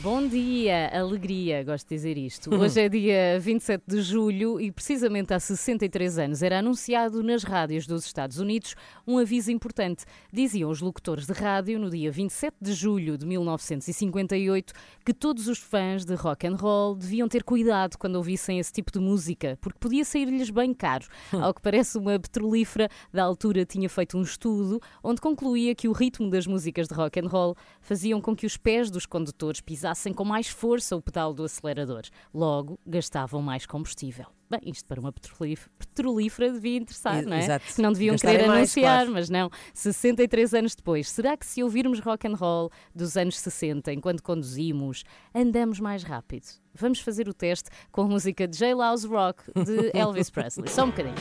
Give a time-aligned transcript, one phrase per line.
[0.00, 2.54] Bom dia, alegria, gosto de dizer isto.
[2.54, 7.84] Hoje é dia 27 de julho e, precisamente há 63 anos, era anunciado nas rádios
[7.84, 10.04] dos Estados Unidos um aviso importante.
[10.32, 14.72] Diziam os locutores de rádio, no dia 27 de julho de 1958,
[15.04, 18.92] que todos os fãs de rock and roll deviam ter cuidado quando ouvissem esse tipo
[18.92, 21.08] de música, porque podia sair-lhes bem caro.
[21.32, 25.92] Ao que parece, uma petrolífera da altura tinha feito um estudo onde concluía que o
[25.92, 29.87] ritmo das músicas de rock and roll faziam com que os pés dos condutores pisassem
[30.14, 32.02] com mais força o pedal do acelerador.
[32.32, 34.26] Logo, gastavam mais combustível.
[34.50, 37.40] Bem, isto para uma petrolífera, devia interessar, não é?
[37.40, 37.82] exato.
[37.82, 39.12] Não deviam Gastarem querer mais, anunciar, claro.
[39.12, 39.50] mas não.
[39.74, 45.04] 63 anos depois, será que se ouvirmos rock and roll dos anos 60 enquanto conduzimos,
[45.34, 46.46] andamos mais rápido?
[46.72, 48.74] Vamos fazer o teste com a música de J.
[48.74, 50.70] Louse Rock de Elvis Presley.
[50.70, 51.14] Só um bocadinho.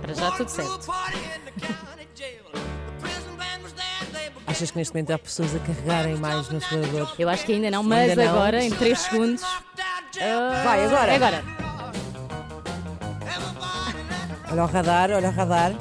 [0.00, 0.90] Para já tudo certo.
[4.60, 7.14] Achas que neste momento há pessoas a carregarem mais no acelerador?
[7.18, 8.30] Eu acho que ainda não, mas Ainda não?
[8.30, 9.42] agora, em 3 segundos.
[9.42, 11.14] ah, Vai, agora.
[11.14, 11.44] Agora.
[14.52, 15.72] Olha o radar, olha o radar.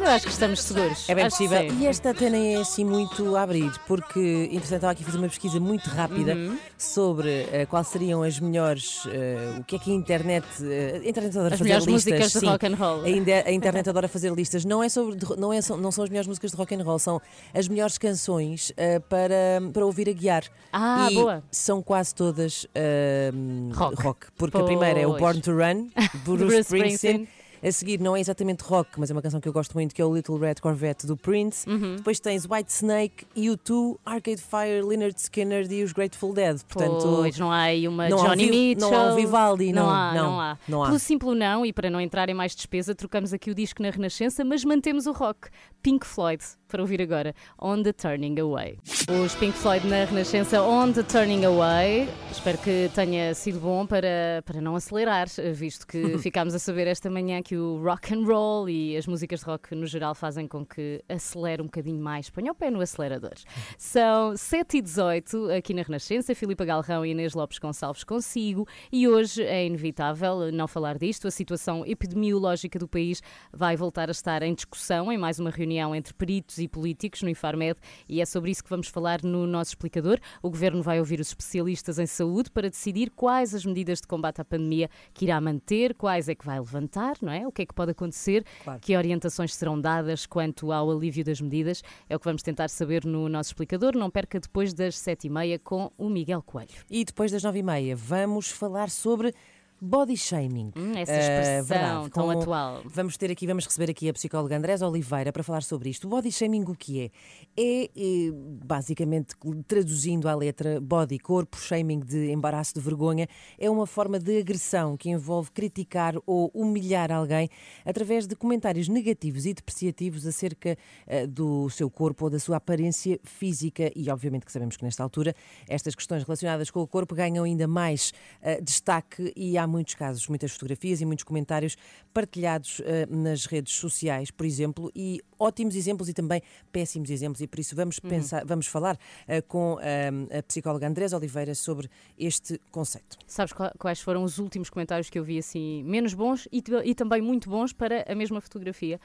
[0.00, 1.08] Eu acho que estamos seguros.
[1.10, 1.70] É bem Acho que possível.
[1.70, 1.82] sim.
[1.82, 5.18] E esta até nem é assim muito a abrir, porque, entretanto, estava aqui a fazer
[5.18, 6.58] uma pesquisa muito rápida Uhum.
[6.78, 9.02] sobre eh, quais seriam as melhores.
[9.10, 10.46] eh, o que é que a internet.
[10.62, 12.12] eh, a internet adora As fazer melhores listas.
[12.12, 12.46] músicas de sim.
[12.46, 13.02] rock and roll.
[13.04, 14.64] A, inde- a internet adora fazer listas.
[14.64, 16.74] Não, é sobre, de ro- não, é, são- não são as melhores músicas de rock
[16.74, 17.20] and roll, são
[17.52, 20.44] as melhores canções eh, para, para ouvir a guiar.
[20.72, 21.42] Ah, e boa.
[21.50, 23.30] São quase todas eh,
[23.74, 24.26] Rock.
[24.36, 25.20] Porque a primeira é o Pois.
[25.20, 25.88] Born to Run,
[26.24, 26.94] Bruce, Bruce Springsteen.
[26.94, 27.28] Springsteen.
[27.62, 30.00] A seguir, não é exatamente rock, mas é uma canção que eu gosto muito, que
[30.00, 31.68] é o Little Red Corvette do Prince.
[31.68, 31.96] Uhum.
[31.96, 36.62] Depois tens White Snake, U2, Arcade Fire, Leonard Skinner e os Grateful Dead.
[36.62, 38.90] Portanto, Pois, não há aí uma não há Johnny Vi- Mitchell.
[38.90, 40.58] não há um Vivaldi, não, há, não, não há.
[40.66, 40.86] não há.
[40.86, 43.90] Pelo simples não, e para não entrar em mais despesa, trocamos aqui o disco na
[43.90, 45.48] Renascença, mas mantemos o rock.
[45.82, 48.78] Pink Floyd, para ouvir agora, On the Turning Away.
[49.24, 52.08] Os Pink Floyd na Renascença, On the Turning Away.
[52.30, 57.10] Espero que tenha sido bom para, para não acelerar, visto que ficámos a saber esta
[57.10, 60.64] manhã que o rock and roll e as músicas de rock no geral fazem com
[60.64, 62.30] que acelere um bocadinho mais.
[62.30, 63.34] Ponha o pé no acelerador.
[63.76, 69.08] São 7 e 18 aqui na Renascença, Filipa Galrão e Inês Lopes Gonçalves consigo, e
[69.08, 71.26] hoje é inevitável não falar disto.
[71.26, 73.20] A situação epidemiológica do país
[73.52, 77.28] vai voltar a estar em discussão em mais uma reunião entre peritos e políticos no
[77.28, 77.78] Infarmed,
[78.08, 80.18] e é sobre isso que vamos falar no nosso explicador.
[80.42, 84.40] O governo vai ouvir os especialistas em saúde para decidir quais as medidas de combate
[84.40, 87.46] à pandemia que irá manter, quais é que vai levantar, não é?
[87.46, 88.80] O que é que pode acontecer, Claro.
[88.80, 91.82] que orientações serão dadas quanto ao alívio das medidas.
[92.08, 93.96] É o que vamos tentar saber no nosso explicador.
[93.96, 96.84] Não perca depois das sete e meia com o Miguel Coelho.
[96.90, 99.34] E depois das nove e meia vamos falar sobre
[99.80, 100.72] body shaming.
[100.76, 101.18] Hum, essa Eh,
[101.60, 102.82] expressão verdade, tão com- atual.
[102.84, 106.06] Vamos ter aqui, vamos receber aqui a psicóloga Andrés Oliveira para falar sobre isto.
[106.06, 107.10] O body shaming o que é?
[107.56, 108.30] É, eh,
[108.64, 109.34] basicamente,
[109.66, 113.26] traduzindo à letra, body, corpo, shaming de embaraço, de vergonha,
[113.58, 117.48] é uma forma de agressão que envolve criticar ou humilhar alguém
[117.84, 120.76] através de comentários negativos e depreciativos acerca
[121.06, 125.02] eh, do seu corpo ou da sua aparência física e obviamente que sabemos que nesta
[125.02, 125.34] altura
[125.68, 128.12] estas questões relacionadas com o corpo ganham ainda mais
[128.42, 131.76] eh, destaque e há muitos casos, muitas fotografias e muitos comentários
[132.12, 136.42] partilhados eh, nas redes sociais, por exemplo, e ótimos exemplos e também
[136.72, 138.98] péssimos exemplos e por isso vamos pensar, vamos falar
[139.28, 143.16] eh, com eh, a psicóloga Andrés Oliveira sobre este conceito.
[143.26, 146.94] Sabes qua- quais foram os últimos comentários que eu vi assim, menos bons e, e
[146.94, 149.00] também muito bons para a mesma fotografia?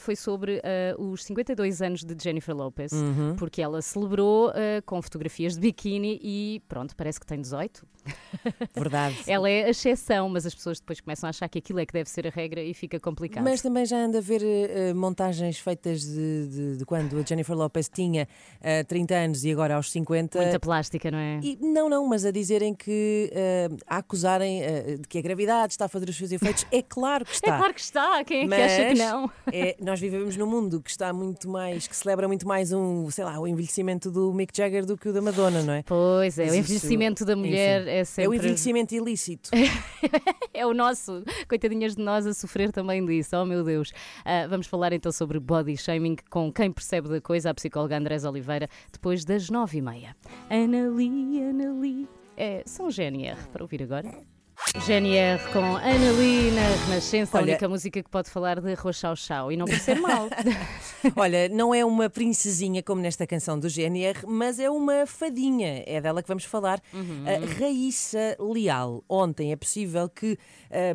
[0.00, 0.60] Foi sobre
[0.98, 3.36] os 52 anos de Jennifer Lopez, Uhum.
[3.36, 4.52] porque ela celebrou
[4.86, 7.86] com fotografias de biquíni e pronto, parece que tem 18.
[8.74, 9.16] Verdade.
[9.26, 11.92] Ela é a exceção, mas as pessoas depois começam a achar que aquilo é que
[11.92, 13.44] deve ser a regra e fica complicado.
[13.44, 17.56] Mas também já anda a ver uh, montagens feitas de, de, de, quando a Jennifer
[17.56, 18.26] Lopez tinha
[18.60, 20.40] uh, 30 anos e agora aos 50.
[20.40, 21.40] Muita plástica, não é?
[21.42, 24.60] E, não, não, mas a dizerem que uh, a acusarem
[25.00, 26.66] de que a gravidade está a fazer os seus efeitos.
[26.70, 27.54] É claro que está.
[27.54, 29.30] É claro que está, quem é que acha que não?
[29.52, 33.24] É, nós vivemos num mundo que está muito mais, que celebra muito mais um, sei
[33.24, 35.82] lá, o envelhecimento do Mick Jagger do que o da Madonna, não é?
[35.82, 38.24] Pois é, o envelhecimento da mulher enfim, é sempre.
[38.24, 39.50] É o envelhecimento ilícito.
[40.54, 43.90] é o nosso, coitadinhas de nós a sofrer também disso, oh meu Deus.
[43.90, 48.24] Uh, vamos falar então sobre body shaming com quem percebe da coisa, a psicóloga Andrés
[48.24, 50.16] Oliveira, depois das nove e meia.
[50.48, 52.08] Anali, Anali.
[52.36, 54.29] É, são GNR, para ouvir agora.
[54.86, 58.96] GNR com Ana Lee na Renascença, Olha, a única música que pode falar de arroz
[58.96, 60.28] chau chau e não ser mal.
[61.16, 65.82] Olha, não é uma princesinha como nesta canção do GNR, mas é uma fadinha.
[65.86, 66.80] É dela que vamos falar.
[66.92, 67.24] Uhum.
[67.26, 69.02] A Raíssa Leal.
[69.08, 70.38] Ontem é possível que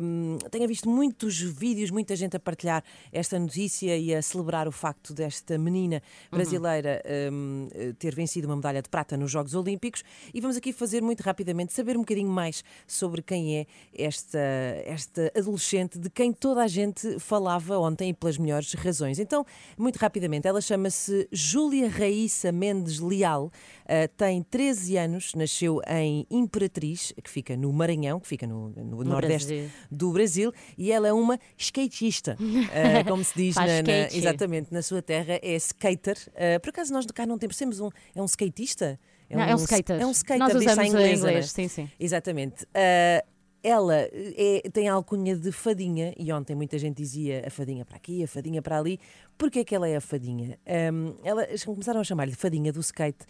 [0.02, 4.72] um, tenha visto muitos vídeos, muita gente a partilhar esta notícia e a celebrar o
[4.72, 5.96] facto desta menina
[6.30, 6.38] uhum.
[6.38, 7.68] brasileira uhum.
[7.90, 10.02] um, ter vencido uma medalha de prata nos Jogos Olímpicos.
[10.32, 14.38] E vamos aqui fazer muito rapidamente saber um bocadinho mais sobre quem é é esta,
[14.84, 19.18] esta adolescente de quem toda a gente falava ontem e pelas melhores razões.
[19.18, 19.44] Então,
[19.76, 27.12] muito rapidamente, ela chama-se Júlia Raíssa Mendes Leal, uh, tem 13 anos, nasceu em Imperatriz,
[27.22, 29.70] que fica no Maranhão, que fica no, no, no nordeste Brasil.
[29.90, 34.82] do Brasil, e ela é uma skatista, uh, como se diz na, na, exatamente na
[34.82, 36.16] sua terra, é skater.
[36.28, 38.98] Uh, por acaso nós cá não temos, temos um, é um skatista?
[39.28, 40.00] É, não, um, é um skater.
[40.00, 41.90] É um skater, Nós usamos em inglês, inglês sim, sim.
[41.98, 42.64] Exatamente.
[42.64, 43.35] Uh,
[43.66, 47.96] ela é, tem a alcunha de fadinha, e ontem muita gente dizia a fadinha para
[47.96, 49.00] aqui, a fadinha para ali.
[49.36, 50.56] Porquê é que ela é a fadinha?
[50.92, 53.26] Um, ela, começaram a chamar-lhe fadinha do skate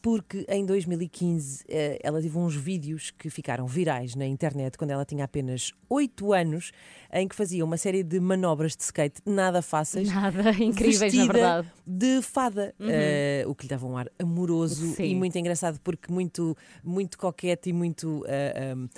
[0.00, 5.02] porque em 2015 eh, ela teve uns vídeos que ficaram virais na internet quando ela
[5.02, 6.72] tinha apenas 8 anos,
[7.14, 10.12] em que fazia uma série de manobras de skate nada fáceis.
[10.12, 11.72] Nada incríveis, na verdade.
[11.86, 12.88] De fada, uhum.
[12.88, 15.04] uh, o que lhe dava um ar amoroso Sim.
[15.04, 18.88] e muito engraçado, porque muito, muito coquete e muito uh, um,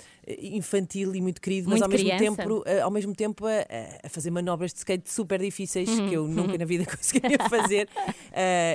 [0.41, 2.23] infantil e muito querido, muito mas ao criança.
[2.23, 6.09] mesmo tempo, uh, ao mesmo tempo a, fazer manobras de skate super difíceis uhum.
[6.09, 7.87] que eu nunca na vida conseguiria fazer.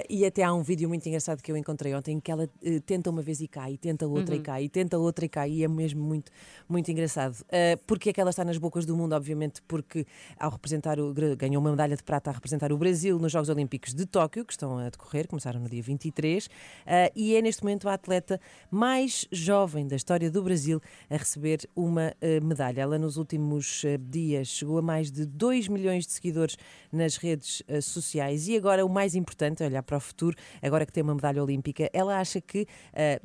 [0.08, 2.48] e até há um vídeo muito engraçado que eu encontrei ontem que ela
[2.86, 4.40] tenta uma vez e cai, e tenta outra uhum.
[4.40, 6.30] e cai, e tenta outra e cai, e é mesmo muito,
[6.68, 7.44] muito engraçado.
[7.86, 9.31] Porque é que ela está nas bocas do mundo, obviamente,
[9.66, 10.06] porque
[10.38, 13.94] ao representar o, ganhou uma medalha de prata a representar o Brasil nos Jogos Olímpicos
[13.94, 16.50] de Tóquio, que estão a decorrer, começaram no dia 23, uh,
[16.86, 18.40] ah, e é neste momento a atleta
[18.70, 20.80] mais jovem da história do Brasil
[21.10, 22.82] a receber uma uh, medalha.
[22.82, 26.56] Ela nos últimos dias chegou a mais de 2 milhões de seguidores
[26.90, 31.02] nas redes sociais e agora o mais importante, olhar para o futuro, agora que tem
[31.02, 32.66] uma medalha olímpica, ela acha que,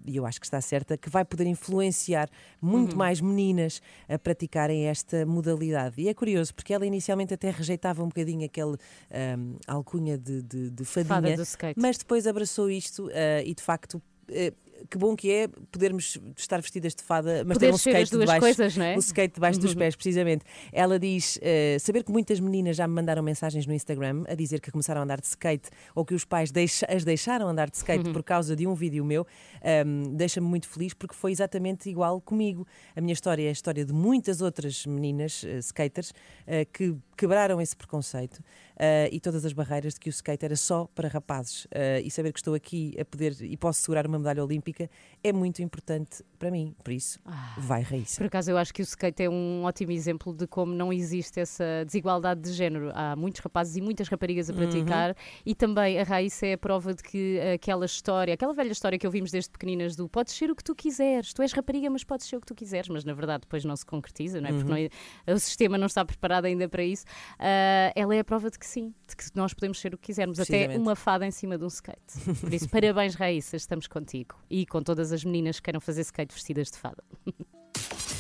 [0.06, 2.30] e eu acho que está certa, que vai poder influenciar
[2.62, 2.98] muito uhum.
[2.98, 5.97] mais meninas a praticarem esta modalidade.
[5.98, 10.70] E é curioso, porque ela inicialmente até rejeitava um bocadinho aquele um, alcunha de, de,
[10.70, 11.36] de fadinha, Fada
[11.76, 13.12] mas depois abraçou isto uh,
[13.46, 14.02] e de facto.
[14.90, 18.40] Que bom que é podermos estar vestidas de fada, mas Poder ter um skate debaixo,
[18.40, 18.96] coisas, não é?
[18.96, 19.80] um skate debaixo dos uhum.
[19.80, 20.46] pés, precisamente.
[20.72, 24.62] Ela diz uh, saber que muitas meninas já me mandaram mensagens no Instagram a dizer
[24.62, 27.78] que começaram a andar de skate ou que os pais deixa, as deixaram andar de
[27.78, 28.14] skate uhum.
[28.14, 32.22] por causa de um vídeo meu, um, ehm, deixa-me muito feliz porque foi exatamente igual
[32.22, 32.68] comigo.
[32.96, 37.60] A minha história é a história de muitas outras meninas uh, skaters uh, que quebraram
[37.60, 38.44] esse preconceito
[39.12, 41.66] e todas as barreiras de que o skate era só para rapazes.
[42.04, 44.67] e saber que estou aqui a poder e posso segurar uma medalha olímpica
[45.24, 46.76] é muito importante para mim.
[46.84, 48.18] Por isso, ah, vai Raíssa.
[48.18, 51.40] Por acaso, eu acho que o skate é um ótimo exemplo de como não existe
[51.40, 52.92] essa desigualdade de género.
[52.94, 54.60] Há muitos rapazes e muitas raparigas a uhum.
[54.60, 55.16] praticar, uhum.
[55.46, 59.06] e também a Raíssa é a prova de que aquela história, aquela velha história que
[59.06, 62.28] ouvimos desde pequeninas do podes ser o que tu quiseres, tu és rapariga, mas podes
[62.28, 64.52] ser o que tu quiseres, mas na verdade depois não se concretiza, não é?
[64.52, 64.58] Uhum.
[64.58, 67.06] Porque não é, o sistema não está preparado ainda para isso.
[67.36, 70.08] Uh, ela é a prova de que sim, de que nós podemos ser o que
[70.08, 72.00] quisermos, até uma fada em cima de um skate.
[72.40, 76.34] Por isso, parabéns, Raíssa, estamos contigo e com todas as meninas que queiram fazer skate
[76.34, 77.04] vestidas de fada.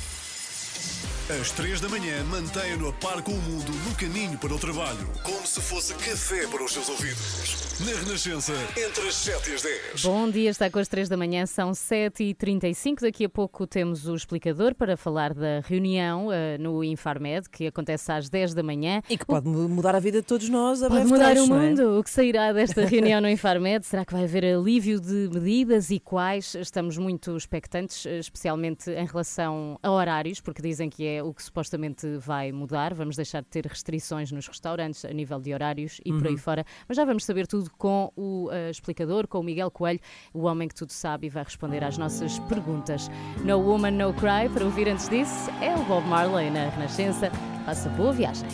[1.30, 5.06] Às três da manhã, mantenha-no a par com o mundo no caminho para o trabalho,
[5.24, 7.78] como se fosse café para os seus ouvidos.
[7.82, 10.04] Na Renascença, entre as 7 e as 10.
[10.04, 13.02] Bom dia, está com as 3 da manhã, são 7h35.
[13.02, 16.32] Daqui a pouco temos o explicador para falar da reunião uh,
[16.62, 19.02] no Infarmed, que acontece às 10 da manhã.
[19.10, 21.56] E que pode mudar a vida de todos nós a Pode breve mudar trecho, o
[21.56, 21.82] mundo.
[21.82, 22.00] É?
[22.00, 23.86] O que sairá desta reunião no Infarmed?
[23.86, 26.56] Será que vai haver alívio de medidas e quais?
[26.56, 32.18] Estamos muito expectantes, especialmente em relação a horários, porque dizem que é o que supostamente
[32.18, 32.94] vai mudar.
[32.94, 36.18] Vamos deixar de ter restrições nos restaurantes a nível de horários e uhum.
[36.18, 36.40] por aí uhum.
[36.40, 36.66] fora.
[36.88, 40.00] Mas já vamos saber tudo tudo com o uh, explicador, com o Miguel Coelho,
[40.34, 43.10] o homem que tudo sabe e vai responder às nossas perguntas.
[43.44, 47.32] No Woman, No Cry, para ouvir antes disso, é o Bob Marley na Renascença.
[47.66, 48.48] Faça boa viagem.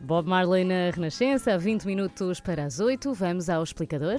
[0.00, 3.12] Bob Marley na Renascença, 20 minutos para as 8.
[3.14, 4.18] Vamos ao explicador.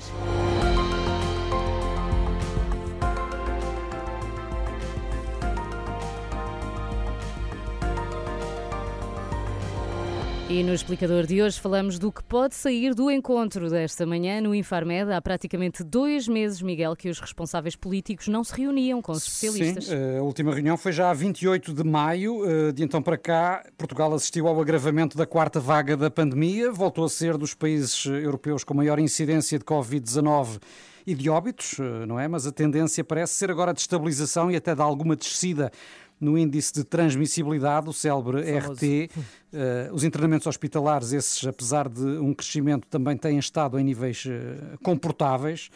[10.49, 14.55] E no explicador de hoje falamos do que pode sair do encontro desta manhã no
[14.55, 15.11] Infarmed.
[15.11, 19.87] Há praticamente dois meses, Miguel, que os responsáveis políticos não se reuniam com os especialistas.
[19.87, 22.45] Sim, eh, a última reunião foi já a 28 de maio.
[22.49, 27.03] Eh, de então para cá, Portugal assistiu ao agravamento da quarta vaga da pandemia, voltou
[27.03, 30.61] a ser dos países europeus com maior incidência de Covid-19
[31.05, 32.25] e de óbitos, eh, não é?
[32.27, 35.73] Mas a tendência parece ser agora de estabilização e até de alguma descida
[36.19, 38.83] no índice de transmissibilidade, o célebre RT.
[38.83, 44.25] Uh, eh, os internamentos hospitalares, esses, apesar de um crescimento, também têm estado em níveis
[44.25, 45.69] uh, comportáveis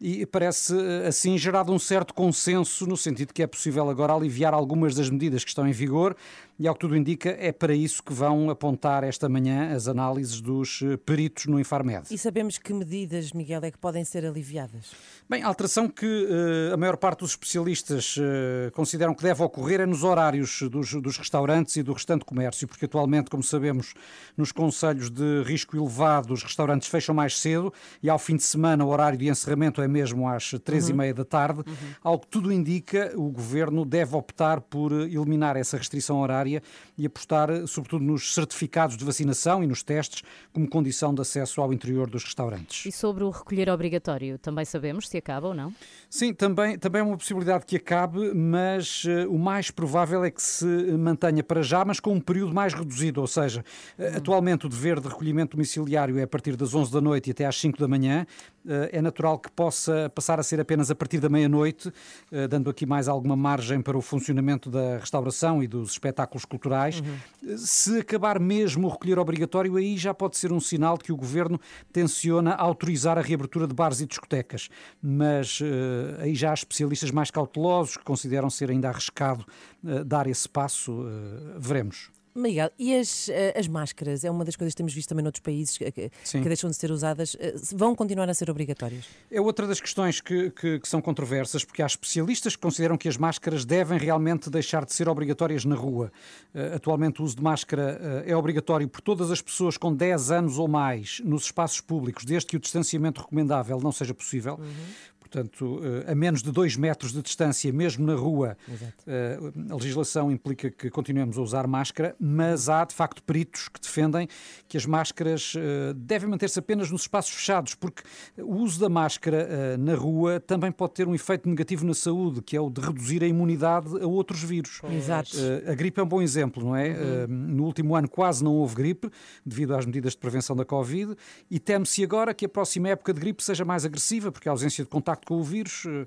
[0.00, 4.54] e parece eh, assim gerado um certo consenso no sentido que é possível agora aliviar
[4.54, 6.16] algumas das medidas que estão em vigor
[6.58, 10.40] e, ao que tudo indica, é para isso que vão apontar esta manhã as análises
[10.40, 12.06] dos eh, peritos no Infarmed.
[12.10, 14.90] E sabemos que medidas, Miguel, é que podem ser aliviadas?
[15.30, 19.80] Bem, a alteração que uh, a maior parte dos especialistas uh, consideram que deve ocorrer
[19.80, 23.94] é nos horários dos, dos restaurantes e do restante comércio, porque atualmente, como sabemos,
[24.36, 27.72] nos conselhos de risco elevado, os restaurantes fecham mais cedo
[28.02, 30.90] e ao fim de semana o horário de encerramento é mesmo às três uhum.
[30.90, 31.60] e meia da tarde.
[31.60, 31.74] Uhum.
[32.02, 36.62] Ao que tudo indica, o governo deve optar por eliminar essa restrição horária área
[36.96, 41.72] e apostar, sobretudo, nos certificados de vacinação e nos testes como condição de acesso ao
[41.72, 42.86] interior dos restaurantes.
[42.86, 45.72] E sobre o recolher obrigatório, também sabemos se acaba ou não?
[46.10, 50.42] Sim, também, também é uma possibilidade que acabe, mas uh, o mais provável é que
[50.42, 53.64] se mantenha para já, mas com um período mais reduzido, ou seja,
[53.98, 54.04] hum.
[54.16, 57.44] atualmente o dever de recolhimento domiciliário é a partir das 11 da noite e até
[57.44, 58.26] às 5 da manhã.
[58.64, 62.68] Uh, é natural que possa passar a ser apenas a partir da meia-noite, uh, dando
[62.68, 67.00] aqui mais alguma margem para o funcionamento da restauração e dos espetáculos espetáculos culturais.
[67.00, 67.56] Uhum.
[67.56, 71.16] Se acabar mesmo o recolher obrigatório, aí já pode ser um sinal de que o
[71.16, 71.60] governo
[71.92, 74.68] tenciona autorizar a reabertura de bares e discotecas.
[75.02, 79.44] Mas uh, aí já há especialistas mais cautelosos que consideram ser ainda arriscado
[79.82, 80.92] uh, dar esse passo.
[80.92, 82.10] Uh, veremos.
[82.34, 84.24] Miguel, e as, eh, as máscaras?
[84.24, 86.90] É uma das coisas que temos visto também noutros países que, que deixam de ser
[86.90, 87.36] usadas.
[87.38, 89.06] Eh, vão continuar a ser obrigatórias?
[89.30, 93.08] É outra das questões que, que, que, são controversas, porque há especialistas que consideram que
[93.08, 96.12] as máscaras devem realmente deixar de ser obrigatórias na rua.
[96.54, 100.30] Uh, atualmente, o uso de máscara uh, é obrigatório por todas as pessoas com 10
[100.30, 104.54] anos ou mais nos espaços públicos, desde que o distanciamento recomendável não seja possível.
[104.54, 108.94] Uhum portanto, eh, a menos de dois metros de distância, mesmo na rua, Exato.
[109.06, 109.38] Eh,
[109.70, 114.26] a legislação implica que continuemos a usar máscara, mas há, de facto, peritos que defendem
[114.66, 118.02] que as máscaras eh, devem manter-se apenas nos espaços fechados, porque
[118.38, 122.56] o uso da máscara na rua também pode ter um efeito negativo na saúde, que
[122.56, 124.80] é o de reduzir a imunidade a outros vírus.
[124.90, 125.36] Exato.
[125.66, 126.90] A gripe é um bom exemplo, não é?
[126.90, 127.26] Uhum.
[127.28, 129.10] No último ano quase não houve gripe,
[129.44, 131.14] devido às medidas de prevenção da Covid,
[131.50, 134.84] e teme-se agora que a próxima época de gripe seja mais agressiva, porque a ausência
[134.84, 136.06] de contacto com o vírus eh,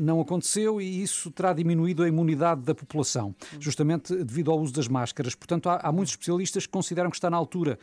[0.00, 4.88] não aconteceu e isso terá diminuído a imunidade da população, justamente devido ao uso das
[4.88, 5.34] máscaras.
[5.34, 7.78] Portanto, há, há muitos especialistas que consideram que está na altura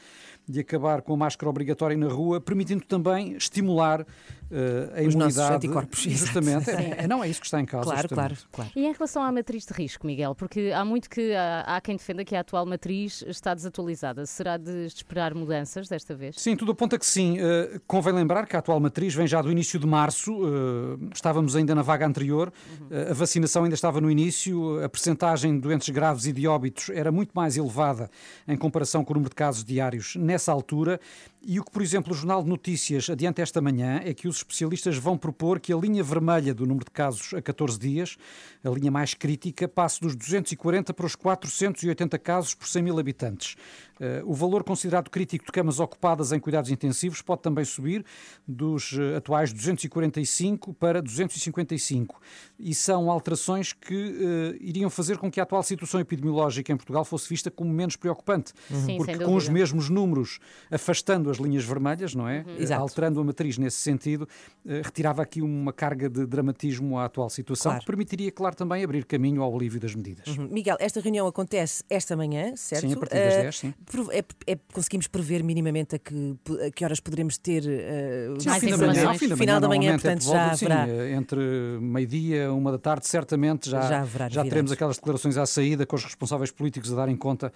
[0.47, 4.05] de acabar com a máscara obrigatória na rua, permitindo também estimular
[4.51, 5.55] uh, a Os imunidade.
[5.55, 5.99] anticorpos.
[6.09, 6.69] Justamente.
[6.69, 7.89] É, não é isso que está em causa.
[7.89, 8.71] Claro, claro, claro.
[8.75, 11.95] E em relação à matriz de risco, Miguel, porque há muito que há, há quem
[11.95, 14.25] defenda que a atual matriz está desatualizada.
[14.25, 16.35] Será de esperar mudanças desta vez?
[16.39, 17.37] Sim, tudo aponta que sim.
[17.39, 20.33] Uh, convém lembrar que a atual matriz vem já do início de março.
[20.33, 22.51] Uh, estávamos ainda na vaga anterior.
[22.79, 22.87] Uhum.
[23.09, 24.83] a vacinação ainda estava no início.
[24.83, 28.09] A percentagem de doentes graves e de óbitos era muito mais elevada
[28.47, 30.99] em comparação com o número de casos diários nessa altura.
[31.41, 34.38] E o que, por exemplo, o Jornal de Notícias adianta esta manhã é que os
[34.39, 38.17] especialistas vão propor que a linha vermelha do número de casos a 14 dias,
[38.63, 43.55] a linha mais crítica, passe dos 240 para os 480 casos por 100 mil habitantes.
[43.99, 48.05] Eh, o valor considerado crítico de camas ocupadas em cuidados intensivos pode também subir
[48.47, 52.19] dos eh, atuais 245 para 255.
[52.57, 57.05] E são alterações que uh, iriam fazer com que a atual situação epidemiológica em Portugal
[57.05, 58.53] fosse vista como menos preocupante.
[58.69, 60.39] Sim, porque com os mesmos números,
[60.69, 62.45] afastando as linhas vermelhas, não é?
[62.45, 62.75] Uhum.
[62.77, 64.23] Alterando a matriz nesse sentido,
[64.65, 67.79] uh, retirava aqui uma carga de dramatismo à atual situação, claro.
[67.81, 70.27] que permitiria, claro, também abrir caminho ao alívio das medidas.
[70.27, 70.49] Uhum.
[70.49, 72.87] Miguel, esta reunião acontece esta manhã, certo?
[72.87, 73.73] Sim, a partir das 10, sim
[74.11, 76.35] é- é- conseguimos prever minimamente a que,
[76.67, 79.59] a que horas poderemos ter uh, Sim, Mais fim da manhã, ao fim da Final
[79.59, 80.87] da manhã, é portanto, volta já sim, haverá.
[80.87, 81.39] eh, entre
[81.81, 85.95] meio-dia, uma da tarde, certamente já, Já haverá já teremos aquelas declarações à saída com
[85.95, 87.51] os responsáveis políticos a darem conta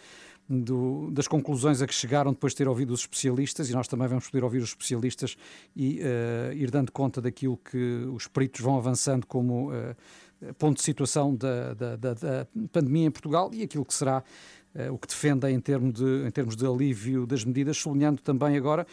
[0.49, 4.07] do- das conclusões a que chegaram depois de ter ouvido os especialistas e nós também
[4.07, 5.37] vamos poder ouvir os especialistas
[5.75, 9.95] e eh, ir dando conta daquilo que os peritos vão avançando como eh,
[10.57, 14.21] ponto de situação da, da- da- da pandemia em Portugal e aquilo que será
[14.91, 15.59] o que defendem em,
[15.91, 18.87] de, em termos de alívio das medidas, sublinhando também agora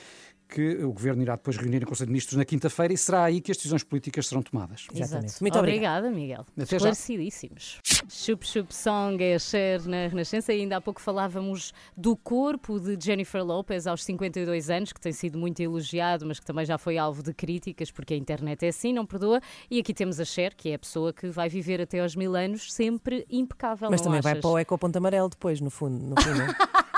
[0.50, 3.40] que o Governo irá depois reunir em Conselho de Ministros na quinta-feira e será aí
[3.40, 4.86] que as decisões políticas serão tomadas.
[4.92, 5.26] Exatamente.
[5.26, 5.44] Exato.
[5.44, 6.44] Muito Obrigada, Miguel.
[6.58, 6.76] Até.
[6.76, 7.78] Esclarecidíssimos.
[8.08, 10.52] Chup Chup Song é Cher na Renascença.
[10.52, 15.12] E ainda há pouco falávamos do corpo de Jennifer Lopez aos 52 anos, que tem
[15.12, 18.68] sido muito elogiado, mas que também já foi alvo de críticas, porque a internet é
[18.68, 19.40] assim, não perdoa.
[19.70, 22.34] E aqui temos a Cher, que é a pessoa que vai viver até aos mil
[22.34, 23.88] anos sempre impecável.
[23.90, 24.42] Mas não também vai achas?
[24.42, 26.04] para o ecoponto amarelo depois, no fundo.
[26.04, 26.80] No é?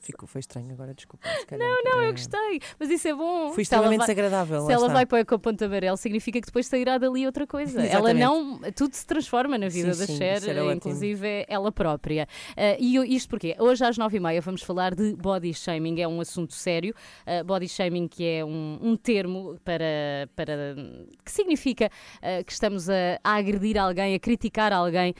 [0.00, 1.28] Ficou, foi estranho agora, desculpa.
[1.46, 1.68] calhar.
[1.68, 2.60] Não, não, eu gostei.
[2.78, 3.52] Mas isso é bom.
[3.52, 4.66] Foi extremamente desagradável.
[4.66, 4.94] Se ela está.
[4.94, 7.82] vai para o Ecoponto Amarelo, significa que depois sairá dali outra coisa.
[7.82, 8.60] ela não.
[8.74, 10.72] Tudo se transforma na vida Sim, da sim, Cher, ótimo.
[10.72, 12.26] inclusive é ela própria.
[12.56, 16.08] Ah, e isto porque hoje às nove e meia vamos falar de body shaming, é
[16.08, 16.94] um assunto sério.
[17.26, 20.74] Ah, body shaming, que é um, um termo para, para.
[21.24, 21.90] que significa
[22.22, 25.14] ah, que estamos a, a agredir alguém, a criticar alguém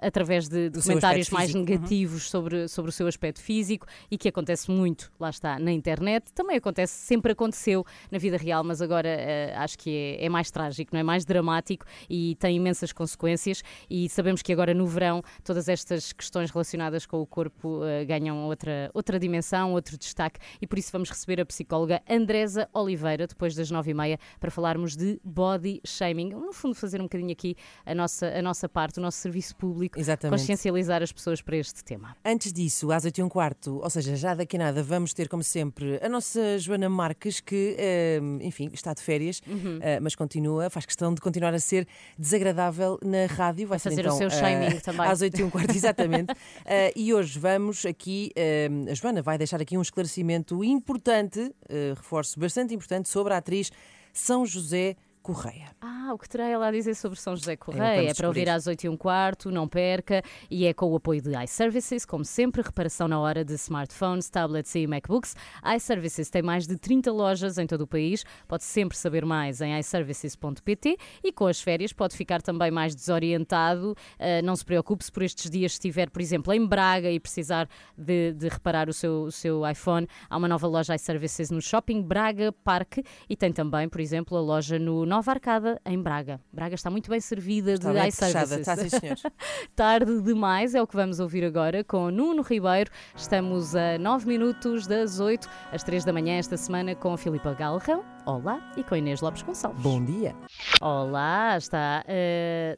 [0.00, 1.54] através de, de comentários mais.
[1.54, 1.60] Uhum.
[1.60, 6.32] negativos sobre, sobre o seu aspecto físico e que acontece muito, lá está, na internet.
[6.32, 10.50] Também acontece, sempre aconteceu na vida real, mas agora eh, acho que é, é mais
[10.50, 11.02] trágico, não é?
[11.02, 13.62] Mais dramático e tem imensas consequências.
[13.88, 18.44] E sabemos que agora no verão todas estas questões relacionadas com o corpo eh, ganham
[18.44, 20.40] outra, outra dimensão, outro destaque.
[20.60, 24.50] E por isso vamos receber a psicóloga Andresa Oliveira depois das nove e meia para
[24.50, 26.30] falarmos de body shaming.
[26.30, 29.98] No fundo, fazer um bocadinho aqui a nossa, a nossa parte, o nosso serviço público,
[29.98, 30.38] Exatamente.
[30.38, 32.16] consciencializar as pessoas para este tema.
[32.24, 35.28] Antes disso, às 8 e um quarto, ou seja, já daqui a nada, vamos ter,
[35.28, 39.78] como sempre, a nossa Joana Marques, que, eh, enfim, está de férias, Uhum.
[39.80, 41.86] eh, mas continua, faz questão de continuar a ser
[42.18, 43.68] desagradável na rádio.
[43.68, 45.06] Vai ser, fazer o então, seu eh, shaming também.
[45.06, 46.34] Às 8 e um quarto, exatamente.
[46.64, 51.52] Eh, e hoje vamos aqui, eh, a Joana vai deixar aqui um esclarecimento importante,
[51.96, 53.70] reforço bastante importante, sobre a atriz
[54.12, 54.96] São José
[55.26, 55.66] Correia.
[55.80, 57.96] Ah, o que terá ela a dizer sobre São José É Correia?
[57.96, 60.22] vamos É, para ouvir às 8 e um quarto, não perca.
[60.48, 64.72] E é com o apoio de iServices, como sempre, reparação na hora de smartphones, tablets
[64.76, 65.34] e MacBooks.
[65.74, 68.24] iServices tem mais de 30 lojas em todo o país.
[68.46, 73.96] Pode sempre saber mais em iServices.pt e com as férias pode ficar também mais desorientado.
[74.20, 77.68] Ah, não se preocupe se por estes dias estiver, por exemplo, em Braga e precisar
[77.98, 80.06] de, de reparar o seu, o seu iPhone.
[80.30, 84.40] Há uma nova loja iServices no Shopping Braga Parque e tem também, por exemplo, a
[84.40, 86.38] loja no Nova Arcada, em Braga.
[86.52, 88.18] Braga está muito bem servida Está de iServices.
[88.18, 89.30] fechada, está sim.
[89.74, 92.90] Tarde demais é o que vamos ouvir agora com Nuno Ribeiro.
[93.16, 97.54] Estamos a 9 minutos das 8 às 3 da manhã esta semana com a Filipa
[97.54, 98.04] Galrão.
[98.26, 99.80] Olá, e com Inês Lopes Gonçalves.
[99.80, 100.34] Bom dia.
[100.80, 102.04] Olá, está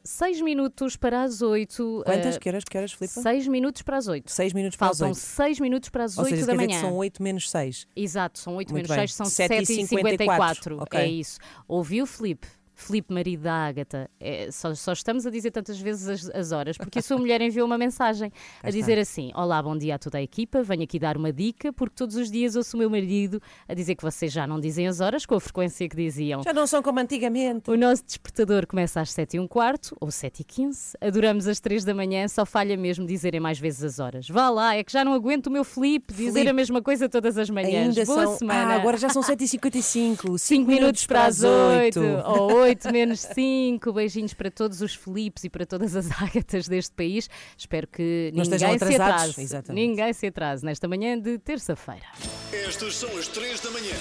[0.03, 2.03] 6 minutos para as 8.
[2.05, 2.37] Quantas?
[2.37, 3.19] Que horas, que horas, Filipe?
[3.19, 4.31] 6 minutos para as 8.
[4.31, 5.17] 6 minutos para as Faltam 8.
[5.17, 6.81] 6 minutos para as Ou 8 seja, da quer dizer manhã.
[6.81, 7.87] que são 8 menos 6.
[7.95, 8.99] Exato, são 8 Muito menos bem.
[8.99, 10.77] 6, são 7 7 e e 54.
[10.77, 10.77] 54.
[10.83, 10.99] Ok.
[10.99, 11.39] É isso.
[11.67, 12.47] Ouviu, Filipe?
[12.81, 16.77] Filipe, marido da Ágata, é, só, só estamos a dizer tantas vezes as, as horas,
[16.77, 18.31] porque a sua mulher enviou uma mensagem
[18.63, 21.73] a dizer assim: Olá, bom dia a toda a equipa, venho aqui dar uma dica,
[21.73, 24.87] porque todos os dias ouço o meu marido a dizer que vocês já não dizem
[24.87, 26.41] as horas com a frequência que diziam.
[26.43, 27.69] Já não são como antigamente.
[27.69, 30.97] O nosso despertador começa às 7 e um quarto, ou 7 e 15.
[31.01, 34.27] Adoramos às 3 da manhã, só falha mesmo dizerem mais vezes as horas.
[34.29, 37.09] Vá lá, é que já não aguento o meu Filipe dizer Filipe, a mesma coisa
[37.09, 37.97] todas as manhãs.
[37.97, 38.37] Ainda Boa são.
[38.37, 38.73] semana.
[38.73, 40.37] Ah, agora já são 7h55.
[40.39, 43.93] 5 minutos para as 8, ou 8 menos 5.
[43.93, 47.29] Beijinhos para todos os Filipes e para todas as ágatas deste país.
[47.57, 49.41] Espero que Não ninguém se atrase.
[49.41, 49.87] Exatamente.
[49.87, 52.05] Ninguém se atrase nesta manhã de terça-feira.
[52.51, 53.95] Estas são as 3 da manhã.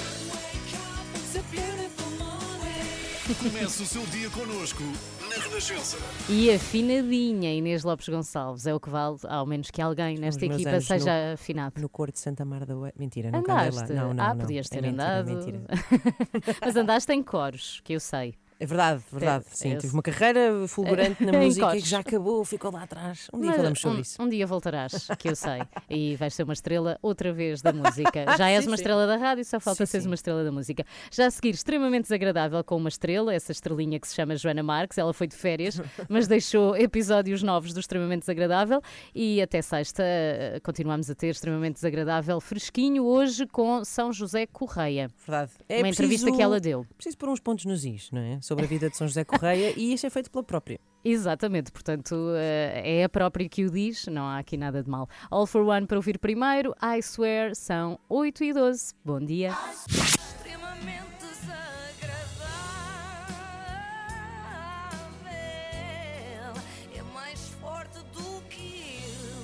[3.39, 4.83] Comece o seu dia connosco
[5.29, 5.99] na Renascença.
[6.31, 10.55] E afinadinha, Inês Lopes Gonçalves, é o que vale, ao menos que alguém nesta meus
[10.55, 11.79] equipa anos seja afinado.
[11.79, 12.91] No Cor de Santa Mar da Ue...
[12.99, 13.83] Mentira, nunca andei lá.
[13.83, 13.93] Andaste?
[13.93, 14.41] Não, não, ah, não.
[14.41, 15.31] podias É ter mentira, andado.
[15.31, 15.61] mentira.
[16.65, 18.35] Mas andaste em coros, que eu sei.
[18.61, 19.45] É verdade, verdade.
[19.53, 23.29] Sim, é tive uma carreira fulgurante na música que já acabou, ficou lá atrás.
[23.33, 24.23] Um dia Mas falamos sobre um, isso.
[24.23, 25.61] um dia voltarás, que eu sei.
[25.89, 28.25] E vais ser uma estrela outra vez da música.
[28.37, 28.83] Já és Sim, uma sim.
[28.83, 30.85] estrela da rádio, só falta Sim, seres uma estrela da música.
[31.11, 34.99] Já a seguir, extremamente desagradável com uma estrela, essa estrelinha que se chama Joana Marques.
[34.99, 38.83] Ela foi de férias, mas deixou episódios novos do Extremamente Desagradável.
[39.15, 45.09] E até sexta eh, continuamos a ter Extremamente Desagradável fresquinho, hoje com São José Correia.
[45.27, 45.53] Verdade.
[45.69, 46.85] É uma entrevista preciso- que ela deu.
[46.97, 48.39] Preciso pôr uns pontos nos is, não é?
[48.49, 50.81] Sobre a vida de São José Correia e isto é feito pela própria.
[51.05, 55.07] Exatamente, portanto eh, é a própria que o diz, não há aqui nada de mal.
[55.31, 58.95] All for One para ouvir primeiro, I Swear, são 8 e 12.
[59.05, 59.53] Bom dia.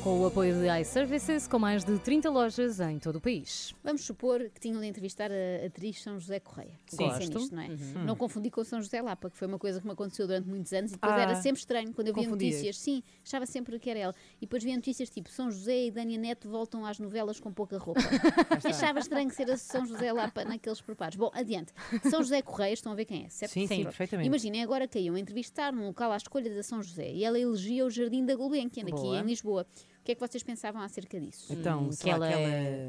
[0.04, 3.74] Com o apoio de iServices, com mais de 30 lojas em todo o país.
[3.82, 6.78] Vamos supor que tinham de entrevistar a atriz São José Correia.
[6.90, 7.38] Pensem Gosto.
[7.38, 7.68] nisto, não é?
[7.68, 8.04] Uhum.
[8.04, 10.70] Não confundi com São José Lapa, que foi uma coisa que me aconteceu durante muitos
[10.74, 12.52] anos e depois Ah, era sempre estranho quando eu via confundias.
[12.56, 12.78] notícias.
[12.78, 14.14] Sim, achava sempre que era ela.
[14.36, 17.78] E depois via notícias tipo São José e Dania Neto voltam às novelas com pouca
[17.78, 18.00] roupa.
[18.62, 21.16] achava estranho ser a São José Lapa naqueles preparos.
[21.16, 21.72] Bom, adiante.
[22.10, 23.52] São José Correia, estão a ver quem é, certo?
[23.52, 24.26] Sim, sim, perfeitamente.
[24.26, 27.86] Imaginem agora que iam entrevistar num local à escolha da São José e ela elegia
[27.86, 29.66] o Jardim da Gulbenkian, aqui em Lisboa.
[30.04, 31.50] O que é que vocês pensavam acerca disso?
[31.50, 32.48] Então, Hum, sei lá, aquela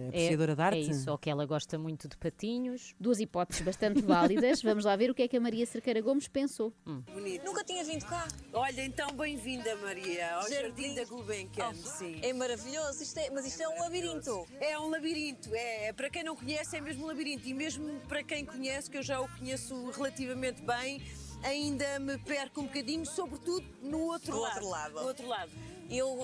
[0.09, 0.77] apreciadora de arte?
[0.79, 2.93] É isso, ou que ela gosta muito de patinhos.
[2.99, 4.59] Duas hipóteses bastante válidas.
[4.61, 6.73] Vamos lá ver o que é que a Maria Cerqueira Gomes pensou.
[6.85, 8.27] Nunca tinha vindo cá.
[8.51, 11.69] Olha, então bem-vinda, Maria, ao Jardim, da Gulbenkian.
[11.71, 12.19] Oh, sim.
[12.21, 14.45] É maravilhoso, isto é- mas isto é um labirinto.
[14.59, 15.93] É um labirinto, é.
[15.93, 17.47] Para quem não conhece, é mesmo um labirinto.
[17.47, 21.01] E mesmo para quem conhece, que eu já o conheço relativamente bem,
[21.45, 24.53] ainda me perco um bocadinho, sobretudo no outro Do lado.
[24.55, 24.93] outro lado.
[24.95, 25.51] Do outro lado.
[25.89, 26.17] Eu,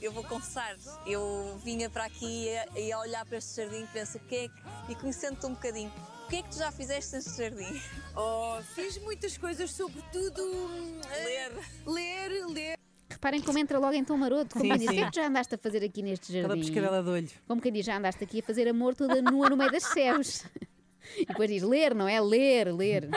[0.00, 2.46] eu vou confessar, eu vinha para aqui
[2.76, 5.54] e, e a olhar para este jardim penso o que é que, e conhecendo-te um
[5.54, 5.92] bocadinho,
[6.24, 7.82] o que é que tu já fizeste neste jardim?
[8.16, 11.52] Oh, fiz muitas coisas, sobretudo hum, eh, Ler.
[11.86, 12.78] ler, ler.
[13.10, 14.56] Reparem como entra logo em tom maroto.
[14.58, 14.96] Como Sim, diz, o sim.
[14.96, 16.62] que é que tu já andaste a fazer aqui neste Aquela jardim?
[16.72, 17.30] pescadela de olho.
[17.46, 20.44] Como quem diz, já andaste aqui a fazer amor toda nua no meio das céus.
[21.16, 22.20] E depois diz, ler, não é?
[22.20, 23.08] Ler, ler.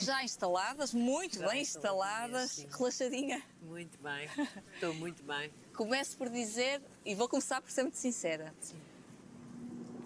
[0.00, 3.42] Já instaladas, muito bem instaladas, relaxadinha.
[3.62, 4.28] Muito bem,
[4.74, 5.50] estou muito bem.
[5.74, 8.52] Começo por dizer, e vou começar por ser muito sincera,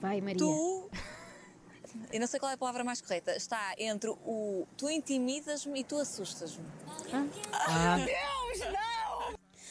[0.00, 0.38] Vai, Maria.
[0.38, 0.90] tu,
[2.12, 5.85] eu não sei qual é a palavra mais correta, está entre o tu intimidas-me e
[5.85, 6.64] tu assustas-me.
[7.53, 7.96] Ah.
[7.96, 9.00] Deus, não!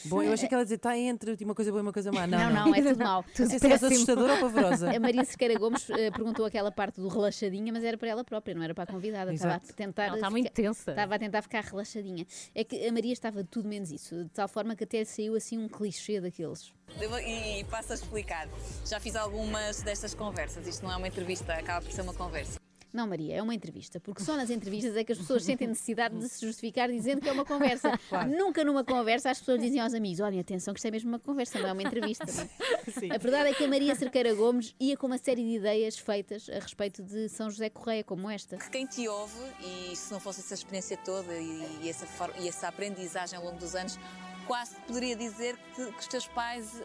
[0.05, 2.25] Bom, eu achei que ela dizia, está entre uma coisa boa e uma coisa má.
[2.25, 3.25] Não, Não, não, é tudo mau.
[3.38, 4.95] Não sei se és assustadora ou pavorosa.
[4.95, 8.53] A Maria Cerqueira Gomes eh, perguntou aquela parte do relaxadinha, mas era para ela própria,
[8.55, 9.33] não era para a convidada.
[9.33, 9.73] Estava a Exato.
[9.73, 10.05] tentar.
[10.05, 10.91] Ela está muito ficar- tensa.
[10.91, 12.25] Estava a tentar ficar relaxadinha.
[12.55, 15.57] É que a Maria estava tudo menos isso, de tal forma que até saiu assim
[15.57, 16.71] um clichê daqueles.
[16.99, 18.47] Eu vou- E passo a explicar.
[18.85, 20.65] Já fiz algumas destas conversas.
[20.67, 22.59] Isto não é uma entrevista, acaba por ser uma conversa.
[22.91, 26.17] Não, Maria, é uma entrevista, porque só nas entrevistas é que as pessoas sentem necessidade
[26.17, 27.91] de se justificar dizendo que é uma conversa.
[28.28, 31.19] Nunca numa conversa as pessoas dizem aos amigos: olhem, atenção, que isto é mesmo uma
[31.19, 32.25] conversa, não é uma entrevista.
[32.25, 33.15] não é?
[33.15, 36.49] A verdade é que a Maria Cerqueira Gomes ia com uma série de ideias feitas
[36.49, 38.58] a respeito de São José Correia, como esta.
[38.58, 42.08] Que quem te ouve, e se não fosse essa experiência toda e, e essa,
[42.39, 43.99] e essa aprendizagem ao longo dos anos,
[44.47, 46.82] quase poderia dizer que, que os teus pais,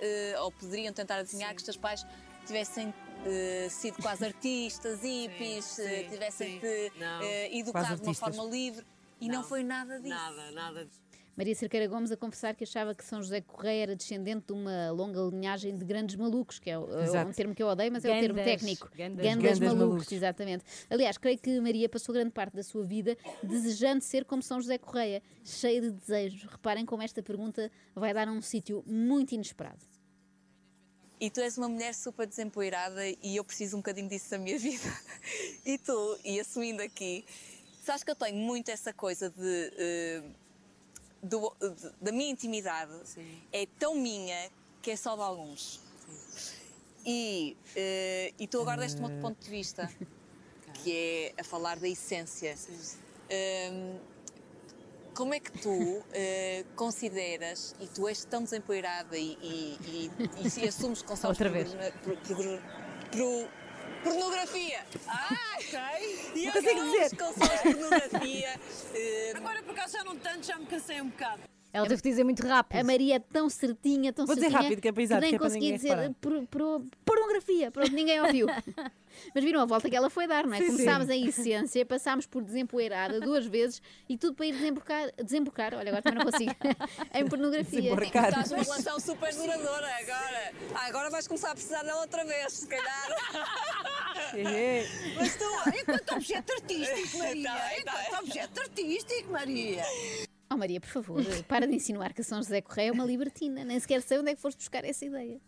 [0.00, 2.06] eh, ou poderiam tentar adivinhar que os teus pais
[2.44, 2.94] tivessem
[3.26, 6.60] eh, sido quase artistas, hippies, eh, sim, tivessem sim.
[6.60, 7.22] te Não.
[7.22, 8.84] eh, educado de uma forma livre.
[9.20, 10.08] E não, foi nada disso.
[10.14, 10.88] Nada, nada.
[11.36, 14.90] Maria Cerqueira Gomes a confessar que achava que São José Correia era descendente de uma
[14.90, 17.28] longa linhagem de grandes malucos, que é, é Exato.
[17.28, 18.88] um termo que eu odeio, mas é o termo Gandas, técnico.
[18.96, 19.22] gandas.
[19.26, 20.12] Gandas Gandas malucos, malucos.
[20.12, 20.64] exatamente.
[20.88, 24.78] Aliás, creio que Maria passou grande parte da sua vida desejando ser como São José
[24.78, 26.42] Correia, cheia de desejos.
[26.50, 29.84] Reparem como esta pergunta vai dar a um sítio muito inesperado.
[31.18, 34.58] E tu és uma mulher super desempoeirada e eu preciso um bocadinho disso da minha
[34.60, 34.88] vida.
[35.64, 37.24] E tu, e assumindo aqui,
[37.84, 39.72] sabes que eu tenho muito essa coisa de.
[39.78, 40.22] eh,
[41.22, 42.92] do- de- da minha intimidade
[43.52, 44.50] é tão minha
[44.82, 45.80] que é só de alguns.
[47.04, 49.90] E, eh, e tu agora deste-me outro ponto de vista,
[50.84, 50.92] que
[51.36, 52.54] é a falar da essência.
[53.30, 53.98] Hum,
[55.16, 60.10] como é que tu eh, consideras, e tu és tão desempoeirada e, e, e,
[60.60, 61.74] e, e assumes que consomes Outra vez.
[62.04, 62.60] por, por, por,
[63.10, 63.48] por-
[64.04, 64.84] pornografia?
[65.08, 65.78] Ah, ok!
[66.34, 67.16] E Não eu consigo dizer.
[67.16, 68.60] consomes pornografia.
[68.94, 71.40] eh, Agora por acaso já não tanto, já me cansei um bocado.
[71.72, 72.78] Ela teve de dizer muito rápido.
[72.80, 75.30] A Maria é tão certinha, tão Vou dizer certinha, rápido, que é para exato, nem
[75.30, 76.46] que é para conseguia ninguém dizer por-
[77.16, 77.70] pornografia.
[77.70, 78.46] Pronto, ninguém ouviu.
[79.34, 80.58] Mas viram a volta que ela foi dar, não é?
[80.58, 80.70] Sim, sim.
[80.72, 85.88] Começámos em essência, passámos por desempoeirada duas vezes e tudo para ir desembocar, desembocar olha,
[85.88, 86.52] agora também não consigo,
[87.14, 87.80] em pornografia.
[87.80, 88.28] Desembarcar.
[88.28, 90.52] Estás numa relação super duradoura agora.
[90.74, 93.08] Ah, agora vais começar a precisar dela outra vez, se calhar.
[95.16, 95.44] Mas tu,
[95.80, 98.18] enquanto objeto artístico, Maria, Tá bem, tá enquanto bem.
[98.28, 99.82] objeto artístico, Maria.
[100.50, 103.64] Oh Maria, por favor, para de insinuar que a São José Correia é uma libertina.
[103.64, 105.40] Nem sequer sei onde é que foste buscar essa ideia.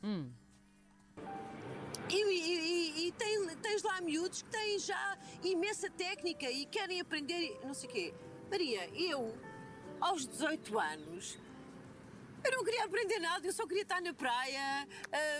[2.10, 7.58] E, e- e- tem- tens lá miúdos que têm já imensa técnica e querem aprender,
[7.64, 8.14] não sei o quê.
[8.50, 9.36] Maria, eu,
[10.00, 11.38] aos 18 anos,
[12.44, 14.86] Eu não queria aprender nada, eu só queria estar na praia,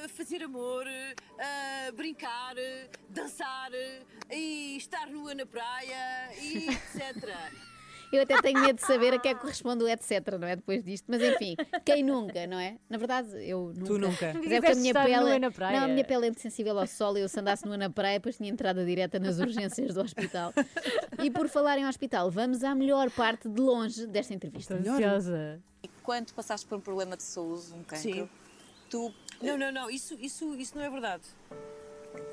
[0.04, 0.84] a fazer amor,
[1.38, 2.56] a brincar,
[3.08, 3.70] dançar
[4.28, 7.24] e estar nua na praia e etc.
[8.12, 10.56] Eu até tenho medo de saber a que é que corresponde o etc, não é?
[10.56, 12.78] Depois disto, mas enfim, quem nunca, não é?
[12.88, 13.86] Na verdade, eu nunca.
[13.86, 14.34] Tu nunca.
[14.34, 15.20] Mas é porque a minha pele.
[15.20, 15.78] nua na praia.
[15.78, 17.90] Não, a minha pele é muito sensível ao sol e eu se andasse nua na
[17.90, 20.52] praia, depois tinha entrada direta nas urgências do hospital.
[21.22, 24.74] E por falar em hospital, vamos à melhor parte de longe desta entrevista.
[24.74, 25.60] Ansiosa.
[25.82, 28.28] E quando passaste por um problema de saúde, um cancro, Sim.
[28.88, 31.22] tu Não, não, não, isso, isso, isso não é verdade.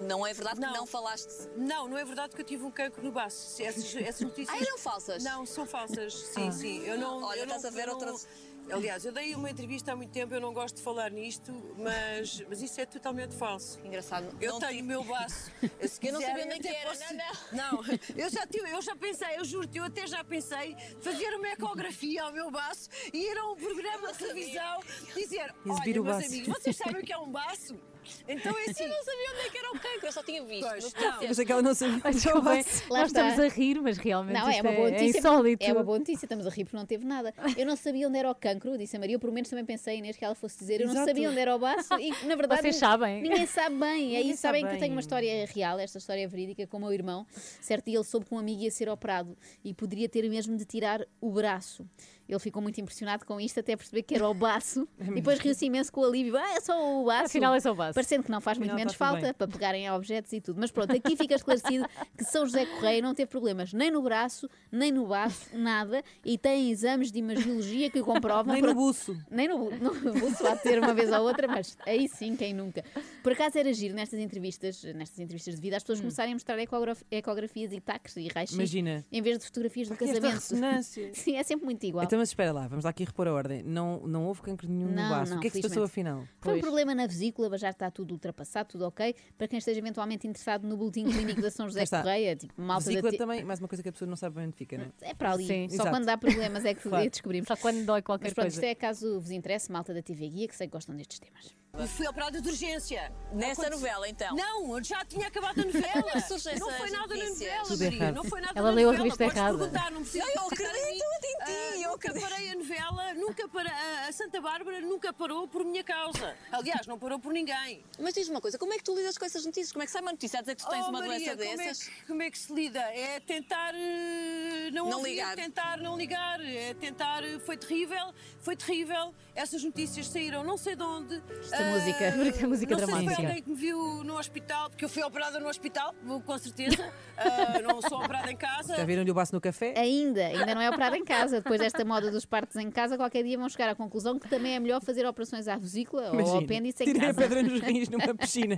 [0.01, 1.49] Não é verdade que não falaste.
[1.55, 3.61] Não, não é verdade que eu tive um cancro no baço.
[3.61, 4.49] Essas, essas notícias.
[4.49, 5.23] Ah, eram falsas?
[5.23, 6.13] Não, são falsas.
[6.13, 6.51] Sim, Ah.
[6.51, 6.79] sim.
[6.85, 7.23] Eu não.
[7.23, 8.27] Olha, eu não, estás a ver não- outras-
[8.67, 12.41] Aliás, eu dei uma entrevista há muito tempo, eu não gosto de falar nisto, mas,
[12.49, 13.79] mas isso é totalmente falso.
[13.85, 14.35] Engraçado.
[14.41, 15.51] Eu não tenho tive- o meu baço.
[15.87, 17.03] se Eu não sabia onde é que era, posso-
[17.51, 17.83] não, Não,
[18.17, 22.23] eu já, tive, eu já pensei, eu juro-te, eu até já pensei fazer uma ecografia
[22.23, 24.79] ao meu baço e ir a um programa de televisão
[25.15, 27.75] dizer: Exibir Olha, o meus baço." amigos, vocês sabem o que é um baço?
[28.27, 28.83] Então é assim.
[28.83, 30.67] Eu não sabia onde é que era o cancro, eu só tinha visto.
[30.67, 31.27] Pois, não.
[31.27, 31.99] Mas é que ela não sabia.
[32.11, 32.63] Desculpem, Lá nós
[33.07, 33.27] está.
[33.29, 35.19] estamos a rir, mas realmente Não, é uma boa notícia.
[35.19, 35.63] insólito.
[35.65, 37.33] É uma boa notícia, estamos a rir porque não teve nada.
[37.57, 39.97] Eu não sabia onde era o cancro, disse a Maria, eu por menos também pensei,
[39.97, 40.81] Inês, que ela fosse dizer.
[40.81, 41.07] Eu não Exato.
[41.07, 42.61] sabia onde era o baço e, na verdade.
[42.61, 43.21] Vocês sabem.
[43.21, 44.01] Ninguém sabe bem.
[44.05, 44.91] Ninguém Aí sabem sabe que eu tenho bem.
[44.91, 47.25] uma história real, esta história é verídica, com o meu irmão.
[47.61, 50.65] Certo dia ele soube que um amigo ia ser operado e poderia ter mesmo de
[50.65, 51.85] tirar o braço.
[52.27, 54.87] Ele ficou muito impressionado com isto, até perceber que era o baço.
[54.99, 56.35] e depois riu-se imenso com o alívio.
[56.37, 57.25] Ah, é só o baço.
[57.25, 57.93] Afinal é só o baço.
[57.93, 59.33] Parecendo que não faz muito Afinal menos está tudo falta bem.
[59.33, 60.59] para pegarem a objetos e tudo.
[60.59, 61.85] Mas pronto, aqui fica esclarecido
[62.17, 66.37] que São José Correia não teve problemas nem no braço, nem no baço, nada, e
[66.37, 68.53] tem exames de imagiologia que o comprovam.
[68.53, 69.15] Nem no buço.
[69.29, 72.35] Nem no, bu- no buço, há de ter uma vez ou outra, mas aí sim,
[72.35, 72.83] quem nunca.
[73.23, 76.57] Por acaso era giro nestas entrevistas, nestas entrevistas de vida, as pessoas começarem a mostrar
[76.59, 79.05] ecograf- ecografias e taques e raios Imagina.
[79.11, 80.41] em vez de fotografias do Para que esta casamento.
[80.41, 81.11] ressonância?
[81.13, 82.03] Sim, é sempre muito igual.
[82.05, 83.63] Então, mas espera lá, vamos lá aqui repor a ordem.
[83.63, 85.31] Não, não houve cancro nenhum Não, no baço.
[85.31, 86.23] não, o que é que se passou afinal?
[86.39, 89.15] Foi um problema na vesícula, mas já está tudo ultrapassado, tudo ok.
[89.37, 92.01] Para quem esteja eventualmente interessado no boletim clínico da São José está.
[92.01, 94.35] Correia, tipo, malta Vesícula da T- também, mais uma coisa que a pessoa não sabe
[94.35, 95.09] bem onde fica, não é?
[95.09, 95.45] É para ali.
[95.47, 95.67] Sim.
[95.69, 95.89] Só Exato.
[95.91, 97.09] quando dá problemas é que Claro.
[97.09, 97.47] descobrimos.
[97.47, 98.55] Só quando dói qualquer Mas pronto, coisa.
[98.57, 101.55] isto é caso vos interesse, malta da TV Guia, que sei que gostam destes temas.
[101.77, 103.11] E fui operada de urgência.
[103.33, 104.33] Nessa Aconteceu- novela, então?
[104.35, 106.05] Não, já tinha acabado a novela.
[106.59, 107.97] não foi nada na novela, Tudo Maria.
[107.97, 108.15] errado.
[108.15, 109.57] Não foi nada Ela na leu a revista Podes errada.
[109.57, 112.29] perguntar, não precisa Eu acredito em ti, Ah, eu nunca acredito.
[112.29, 116.35] parei a novela, nunca para a Santa Bárbara nunca parou por minha causa.
[116.51, 117.83] Aliás, não parou por ninguém.
[117.99, 119.71] Mas diz-me uma coisa, como é que tu lidas com essas notícias?
[119.73, 121.31] Como é que sai uma notícia a dizer que tu tens Oh, uma Maria, doença
[121.37, 121.83] como é, dessas?
[121.87, 122.79] que, como é que se lida?
[122.79, 125.35] É tentar eh, não, Não ouvir, ligar.
[125.35, 127.21] tentar não ligar, é tentar.
[127.23, 129.13] eh, Foi terrível, foi terrível.
[129.35, 131.21] Essas notícias saíram não sei de onde.
[131.71, 133.15] Música, esta música não sei se dramática.
[133.15, 135.93] foi alguém que me viu no hospital, porque eu fui operada no hospital,
[136.25, 136.83] com certeza.
[137.17, 138.75] Ah, não sou operada em casa.
[138.75, 139.73] Já viram-lhe o baço no café?
[139.77, 141.37] Ainda, ainda não é operado em casa.
[141.37, 144.53] Depois desta moda dos partos em casa, qualquer dia vão chegar à conclusão que também
[144.53, 147.21] é melhor fazer operações à vesícula ou ao Imagina, apêndice em tirei a casa.
[147.21, 148.57] pedra nos rins numa piscina.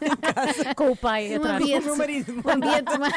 [0.76, 1.62] Com o pai Um atrás.
[1.62, 2.32] ambiente, meu marido.
[2.44, 3.14] um ambiente mais,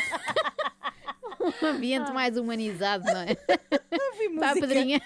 [1.63, 3.33] um ambiente mais humanizado, não é?
[3.35, 4.67] Para a música.
[4.67, 5.01] Pedrinha,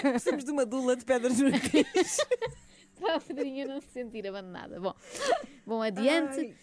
[0.00, 2.18] Precisamos de uma dula de pedras nos rins.
[3.12, 4.80] para a Pedrinha não se sentir abandonada.
[4.80, 4.94] Bom,
[5.66, 6.54] bom adiante.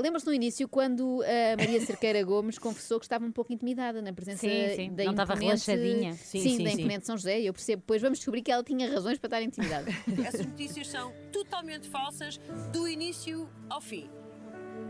[0.00, 4.12] Lembras-te no início quando a Maria Cerqueira Gomes confessou que estava um pouco intimidada na
[4.12, 6.12] presença Sim, sim, da não estava relaxadinha.
[6.14, 6.80] Sim, Sim, sim, da sim.
[6.80, 7.40] imponente São José.
[7.40, 9.90] E eu percebo, depois vamos descobrir que ela tinha razões para estar intimidada.
[10.24, 12.38] Essas notícias são totalmente falsas
[12.72, 14.08] do início ao fim.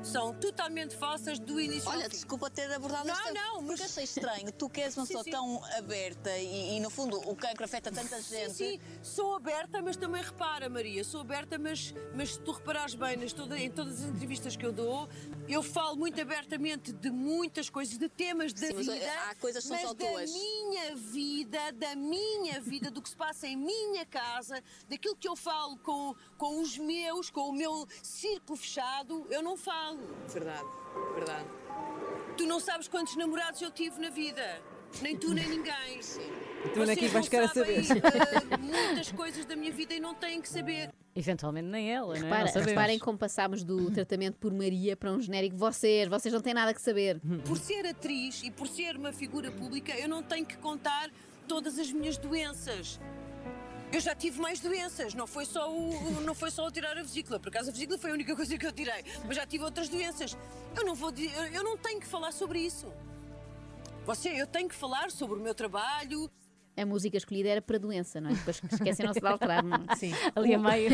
[0.03, 3.33] São totalmente falsas do início Olha, desculpa ter abordado Não, esta...
[3.33, 4.51] não, Porque mas- achei estranho.
[4.51, 5.31] Tu que és uma Sim, pessoa sim.
[5.31, 8.51] tão aberta e, e, no fundo, o cancro afeta tanta gente.
[8.55, 12.95] Sim, sim, sou aberta, mas também repara, Maria, sou aberta, mas, mas se tu reparares
[12.95, 15.09] bem nas toda- em todas as entrevistas que eu dou,
[15.49, 19.13] eu falo muito abertamente de muitas coisas, de temas da Sim, mas, vida.
[19.29, 20.31] há coisas que são mas só da tuas.
[20.33, 25.37] minha vida, da minha vida, do que se passa em minha casa, daquilo que eu
[25.37, 29.90] falo com, com os meus, com o meu círculo fechado, eu não falo.
[30.29, 30.65] Verdade,
[31.15, 31.45] verdade.
[32.37, 34.61] Tu não sabes quantos namorados eu tive na vida.
[35.03, 36.01] Nem tu, nem ninguém.
[36.65, 38.03] Então onde é que Vocês vais não querer sabem, saber?
[38.53, 40.91] eh, muitas coisas da minha vida e não têm que saber.
[41.15, 42.19] Eventualmente nem ela, não é?
[42.19, 42.71] Repara, Não sabemos.
[42.71, 45.57] reparem como passámos do tratamento por Maria para um genérico.
[45.57, 47.21] Vocês, vocês não têm nada que saber.
[47.45, 51.09] Por ser atriz e por ser uma figura pública, eu não tenho que contar
[51.47, 52.99] todas as minhas doenças.
[53.93, 57.03] Eu já tive mais doenças, não foi só o, não foi só o tirar a
[57.03, 57.41] vesícula.
[57.41, 59.89] Por acaso a vesícula foi a única coisa que eu tirei, mas já tive outras
[59.89, 60.37] doenças.
[60.77, 61.13] Eu não vou,
[61.53, 62.87] eu não tenho que falar sobre isso.
[64.07, 66.31] Você, eu tenho que falar sobre o meu trabalho.
[66.81, 68.35] A música escolhida era para doença, não é?
[68.35, 69.97] Depois esqueceram-se de alterar, não é?
[69.97, 70.13] Sim.
[70.35, 70.91] Ali a meio.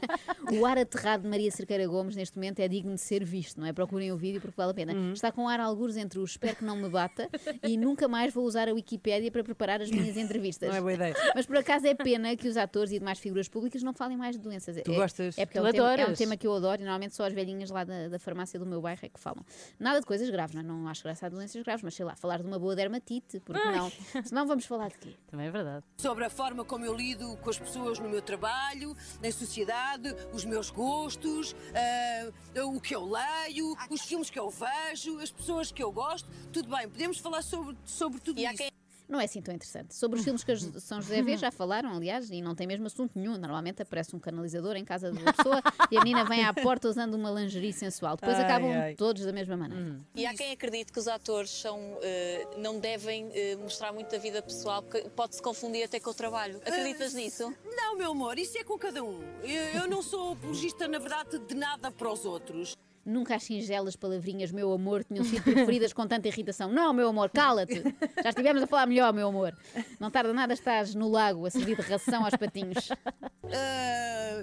[0.60, 3.66] o ar aterrado de Maria Cerqueira Gomes neste momento é digno de ser visto, não
[3.66, 3.72] é?
[3.72, 4.92] Procurem o vídeo porque vale a pena.
[4.92, 5.12] Uhum.
[5.12, 7.28] Está com ar algures entre o espero que não me bata
[7.62, 10.68] e nunca mais vou usar a Wikipédia para preparar as minhas entrevistas.
[10.68, 11.14] Não é boa ideia.
[11.34, 14.36] Mas por acaso é pena que os atores e demais figuras públicas não falem mais
[14.36, 14.76] de doenças.
[14.82, 15.38] Tu é, gostas?
[15.38, 17.24] É porque é Tu um, tema, é um tema que eu adoro e normalmente só
[17.24, 19.44] as velhinhas lá da, da farmácia do meu bairro é que falam.
[19.78, 20.64] Nada de coisas graves, não, é?
[20.64, 23.64] não acho graça a doenças graves, mas sei lá, falar de uma boa dermatite, porque
[23.70, 23.90] não?
[24.24, 25.14] Senão vamos falar de quê?
[25.30, 25.84] Também é verdade.
[25.98, 30.44] Sobre a forma como eu lido com as pessoas no meu trabalho, na sociedade, os
[30.44, 35.82] meus gostos, ah, o que eu leio, os filmes que eu vejo, as pessoas que
[35.82, 36.30] eu gosto.
[36.52, 38.74] Tudo bem, podemos falar sobre, sobre tudo isso.
[39.08, 39.94] Não é assim tão interessante.
[39.94, 43.12] Sobre os filmes que São José vê, já falaram, aliás, e não tem mesmo assunto
[43.14, 43.36] nenhum.
[43.36, 46.88] Normalmente aparece um canalizador em casa de uma pessoa e a menina vem à porta
[46.88, 48.16] usando uma lingerie sensual.
[48.16, 48.94] Depois Ai, acabam ai.
[48.94, 50.00] todos da mesma maneira.
[50.14, 54.18] E há quem acredite que os atores são, eh, não devem eh, mostrar muito da
[54.18, 56.56] vida pessoal, porque pode-se confundir até com o trabalho.
[56.64, 57.54] Acreditas nisso?
[57.64, 59.20] Não, meu amor, isso é com cada um.
[59.42, 62.74] Eu, eu não sou apologista, na verdade, de nada para os outros.
[63.04, 66.70] Nunca as singelas palavrinhas, meu amor, tinham sido preferidas com tanta irritação.
[66.72, 67.82] Não, meu amor, cala-te.
[68.22, 69.54] Já estivemos a falar melhor, meu amor.
[70.00, 72.88] Não tarda nada, estás no lago a servir de ração aos patinhos.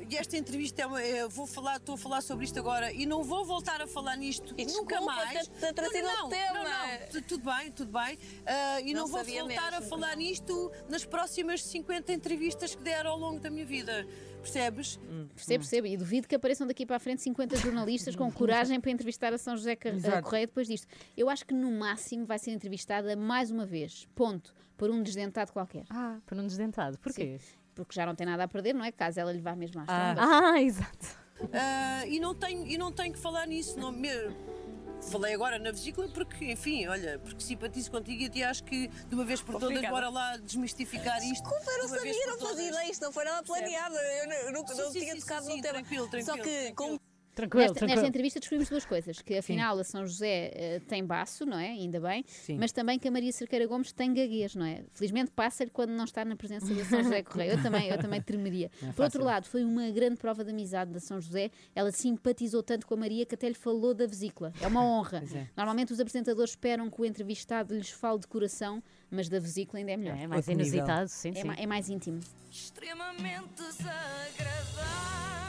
[0.10, 3.06] E esta entrevista é uma, eu vou falar, estou a falar sobre isto agora e
[3.06, 5.48] não vou voltar a falar nisto E nunca desculpa mais.
[5.48, 6.54] ter- não, o tema.
[6.54, 8.18] Não, não, tu- tudo bem, tudo bem.
[8.46, 12.84] Ah, e Não não, vou voltar a mesmo, falar nisto nas próximas 50 entrevistas que
[12.84, 14.06] der ao longo da minha vida.
[14.42, 14.98] Percebes?
[15.36, 15.88] Percebo, percebo.
[15.88, 19.38] E duvido que apareçam daqui para a frente 50 jornalistas com coragem para entrevistar a
[19.38, 20.24] São José Car- Exato.
[20.24, 20.88] Correia depois disto.
[21.16, 24.08] Eu acho que no máximo vai ser entrevistada mais uma vez.
[24.16, 24.54] Ponto.
[24.78, 25.86] Por um desdentado qualquer.
[25.90, 26.98] Ah, por um desdentado.
[26.98, 27.40] Porquê?
[27.76, 28.92] Porque já não tem nada a perder, não é?
[28.92, 30.34] Caso ela lhe vá mesmo às Ah, trombas.
[30.34, 31.21] ah, exato.
[31.54, 33.78] Ah, e, não tenho, e não tenho que falar nisso.
[33.80, 34.10] Não, me-
[35.10, 39.16] falei agora na vesícula porque, enfim, olha, porque simpatizo contigo e até acho que de
[39.16, 41.42] uma vez por todas, bora lá desmistificar isto.
[41.44, 43.96] Desculpa, eu não sabia, não fazia ideia, isto não foi nada planeado.
[43.96, 45.74] Eu não, Sim, não sim, tinha sim, tocado sim, no tema.
[45.74, 46.76] tranquilo, tranquilo, Só que, tranquilo.
[46.76, 47.02] como
[47.34, 47.96] Tranquilo, Nesta, tranquilo.
[47.96, 51.70] nesta entrevista descobrimos duas coisas: que afinal a São José eh, tem baço, não é?
[51.70, 52.58] Ainda bem, Sim.
[52.60, 54.84] mas também que a Maria Cerqueira Gomes tem gaguez, não é?
[54.94, 57.52] Felizmente passa-lhe quando não está na presença da São José Correia.
[57.54, 58.70] Eu também, eu também tremeria.
[58.84, 61.50] É Por outro lado, foi uma grande prova de amizade da São José.
[61.74, 64.52] Ela simpatizou tanto com a Maria que até lhe falou da vesícula.
[64.62, 65.24] É uma honra.
[65.34, 65.48] É.
[65.56, 69.92] Normalmente os apresentadores esperam que o entrevistado lhes fale de coração, mas da vesícula ainda
[69.94, 70.18] é melhor.
[70.18, 70.74] É mais Outro nível.
[70.80, 71.44] inusitado, sim, É, sim.
[71.48, 72.20] ma- é mais íntimo.
[72.52, 75.41] extremamente desagradável.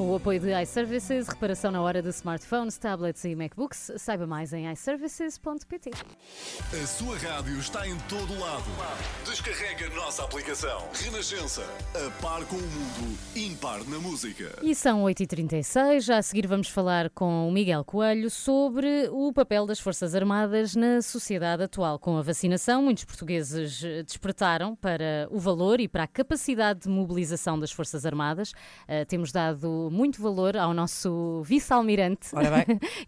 [0.00, 4.50] Com o apoio de iServices, reparação na hora de smartphones, tablets e MacBooks, saiba mais
[4.54, 5.90] em iServices.pt.
[6.72, 8.64] A sua rádio está em todo lado.
[9.26, 10.88] Descarrega a nossa aplicação.
[10.94, 11.66] Renascença.
[11.94, 14.58] A par com o mundo, impar na música.
[14.62, 19.66] E são 8h36, já a seguir vamos falar com o Miguel Coelho sobre o papel
[19.66, 21.98] das Forças Armadas na sociedade atual.
[21.98, 26.88] Com a vacinação, muitos portugueses eh, despertaram para o valor e para a capacidade de
[26.88, 28.54] mobilização das Forças Armadas.
[28.88, 32.30] Eh, temos dado muito valor ao nosso vice-almirante.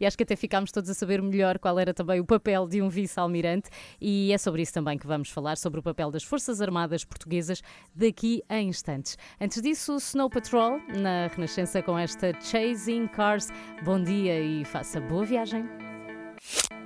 [0.00, 2.82] E acho que até ficámos todos a saber melhor qual era também o papel de
[2.82, 3.70] um vice-almirante.
[4.00, 7.62] E é sobre isso também que vamos falar, sobre o papel das Forças Armadas Portuguesas
[7.94, 9.16] daqui a instantes.
[9.40, 13.48] Antes disso, o Snow Patrol, na Renascença com esta Chasing Cars.
[13.84, 15.91] Bom dia e faça boa viagem.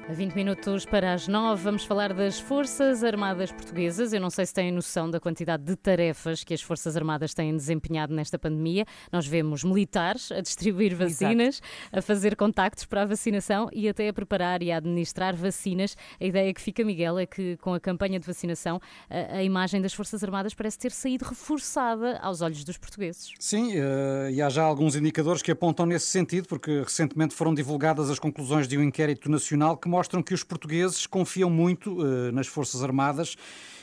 [0.08, 4.12] A 20 minutos para as 9, vamos falar das Forças Armadas Portuguesas.
[4.12, 7.56] Eu não sei se têm noção da quantidade de tarefas que as Forças Armadas têm
[7.56, 8.86] desempenhado nesta pandemia.
[9.10, 14.12] Nós vemos militares a distribuir vacinas, a fazer contactos para a vacinação e até a
[14.12, 15.96] preparar e a administrar vacinas.
[16.20, 19.82] A ideia que fica, Miguel, é que com a campanha de vacinação, a, a imagem
[19.82, 23.32] das Forças Armadas parece ter saído reforçada aos olhos dos portugueses.
[23.40, 28.08] Sim, eh, e há já alguns indicadores que apontam nesse sentido, porque recentemente foram divulgadas
[28.08, 32.46] as conclusões de um inquérito nacional que mostram que os portugueses confiam muito eh, nas
[32.46, 33.34] Forças Armadas.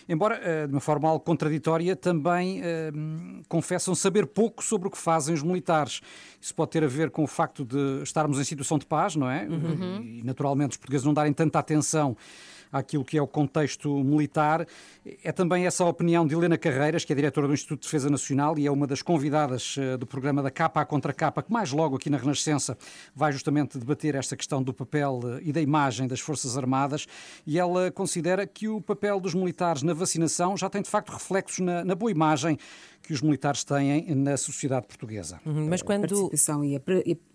[0.08, 2.92] Embora, eh, de uma forma algo contraditória, também eh,
[3.50, 6.02] confessam saber pouco sobre o que fazem os militares.
[6.40, 9.28] Isso pode ter a ver com o facto de estarmos em situação de paz, não
[9.28, 9.48] é?
[10.04, 12.16] E, naturalmente, os portugueses não darem tanta atenção
[12.74, 14.68] àquilo que é o contexto militar.
[15.24, 18.10] É também essa a opinião de Helena Carreiras, que é diretora do Instituto de Defesa
[18.10, 21.52] Nacional e é uma das convidadas eh, do programa da Capa à Contra Capa, que
[21.52, 22.76] mais logo aqui na Renascença
[23.16, 27.06] vai justamente debater esta questão do papel eh, e da imagem das Forças Armadas.
[27.46, 31.60] E ela considera que o papel dos militares na vacinação já tem de facto reflexos
[31.60, 32.58] na, na boa imagem
[33.04, 35.40] que os militares têm na sociedade portuguesa.
[35.46, 36.02] Uhum, Mas a quando.
[36.02, 36.82] participação e a,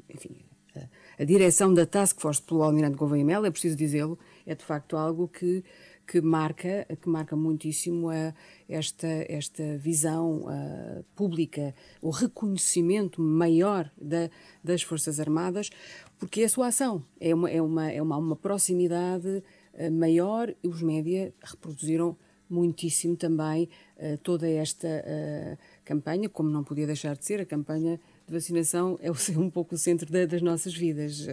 [0.08, 0.36] enfim,
[0.74, 4.18] a, a direção da Task Force pelo Almirante Gouveia Melo, é preciso dizê-lo,
[4.48, 5.62] é de facto algo que,
[6.06, 8.32] que marca, que marca muitíssimo a,
[8.66, 14.30] esta, esta visão uh, pública, o reconhecimento maior da,
[14.64, 15.68] das Forças Armadas,
[16.18, 20.48] porque é a sua ação, é uma, é uma, é uma, uma proximidade uh, maior
[20.64, 22.16] e os média reproduziram
[22.48, 24.88] muitíssimo também uh, toda esta
[25.84, 29.78] campanha, como não podia deixar de ser, a campanha de vacinação é um pouco o
[29.78, 31.26] centro da, das nossas vidas.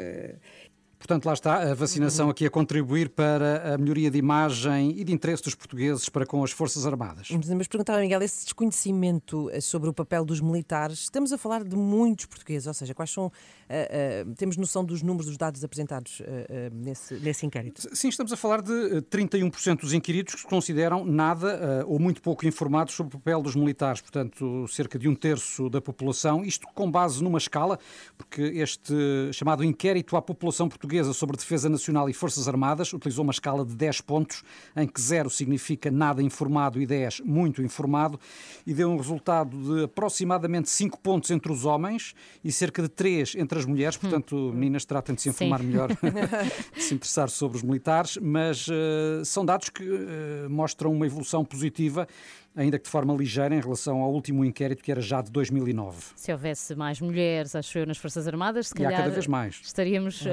[1.05, 5.13] Portanto, lá está a vacinação aqui a contribuir para a melhoria de imagem e de
[5.13, 7.27] interesse dos portugueses para com as Forças Armadas.
[7.55, 11.75] Mas perguntar, Miguel, esse desconhecimento eh, sobre o papel dos militares, estamos a falar de
[11.75, 13.27] muitos portugueses, ou seja, quais são.
[13.27, 16.25] Uh, uh, temos noção dos números dos dados apresentados uh,
[16.73, 17.87] nesse, nesse inquérito?
[17.95, 18.71] Sim, estamos a falar de
[19.03, 23.55] 31% dos inquiridos que se consideram nada ou muito pouco informados sobre o papel dos
[23.55, 27.79] militares, portanto, cerca de um terço da população, isto com base numa escala,
[28.17, 28.93] porque este
[29.33, 33.65] chamado inquérito à população portuguesa Portuguesa sobre Defesa Nacional e Forças Armadas utilizou uma escala
[33.65, 34.43] de 10 pontos,
[34.77, 38.17] em que 0 significa nada informado e 10 muito informado,
[38.65, 43.35] e deu um resultado de aproximadamente 5 pontos entre os homens e cerca de 3
[43.35, 43.97] entre as mulheres.
[43.97, 44.53] Portanto, hum.
[44.53, 45.65] meninas, tratem de se informar Sim.
[45.65, 45.89] melhor,
[46.73, 51.43] de se interessar sobre os militares, mas uh, são dados que uh, mostram uma evolução
[51.43, 52.07] positiva
[52.55, 55.97] ainda que de forma ligeira em relação ao último inquérito que era já de 2009.
[56.15, 59.59] Se houvesse mais mulheres, acho eu, nas Forças Armadas, se e calhar cada vez mais.
[59.63, 60.25] estaríamos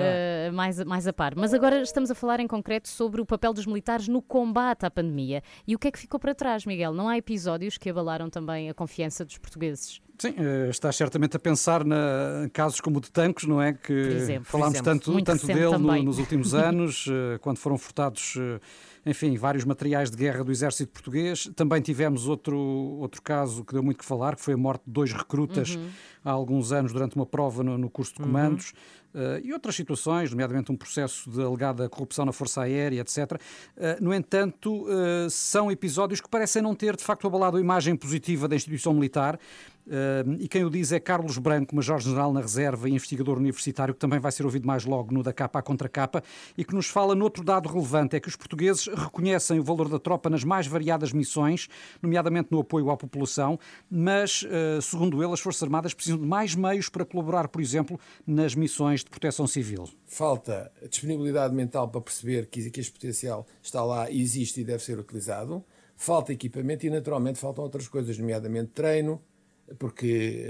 [0.48, 1.34] uh, mais, mais a par.
[1.36, 4.90] Mas agora estamos a falar em concreto sobre o papel dos militares no combate à
[4.90, 5.42] pandemia.
[5.66, 6.92] E o que é que ficou para trás, Miguel?
[6.92, 10.00] Não há episódios que abalaram também a confiança dos portugueses?
[10.18, 13.72] Sim, uh, estás certamente a pensar na casos como o de Tancos, não é?
[13.72, 18.36] Que exemplo, falámos tanto, tanto dele no, nos últimos anos, uh, quando foram furtados
[19.04, 21.50] enfim, vários materiais de guerra do exército português.
[21.56, 24.92] Também tivemos outro, outro caso que deu muito que falar, que foi a morte de
[24.92, 25.88] dois recrutas uhum.
[26.24, 28.70] Há alguns anos durante uma prova no, no curso de comandos.
[28.70, 29.02] Uhum.
[29.14, 33.32] Uh, e outras situações, nomeadamente um processo de alegada corrupção na Força Aérea, etc.
[33.32, 37.94] Uh, no entanto, uh, são episódios que parecem não ter, de facto, abalado a imagem
[37.94, 39.38] positiva da instituição militar.
[40.38, 44.20] e quem o diz é Carlos Branco, Major-General na Reserva e investigador universitário, que também
[44.20, 46.22] vai ser ouvido mais logo no da capa à contra capa,
[46.56, 49.98] e que nos fala noutro dado relevante: é que os portugueses reconhecem o valor da
[49.98, 51.68] tropa nas mais variadas missões,
[52.00, 53.58] nomeadamente no apoio à população,
[53.90, 54.46] mas,
[54.80, 59.04] segundo ele, as Forças Armadas precisam de mais meios para colaborar, por exemplo, nas missões
[59.04, 59.88] de proteção civil?
[60.06, 65.64] Falta disponibilidade mental para perceber que, este potencial está lá, existe e deve ser utilizado.
[65.96, 69.22] Falta equipamento e, naturalmente, faltam outras coisas, nomeadamente treino,
[69.78, 70.44] porque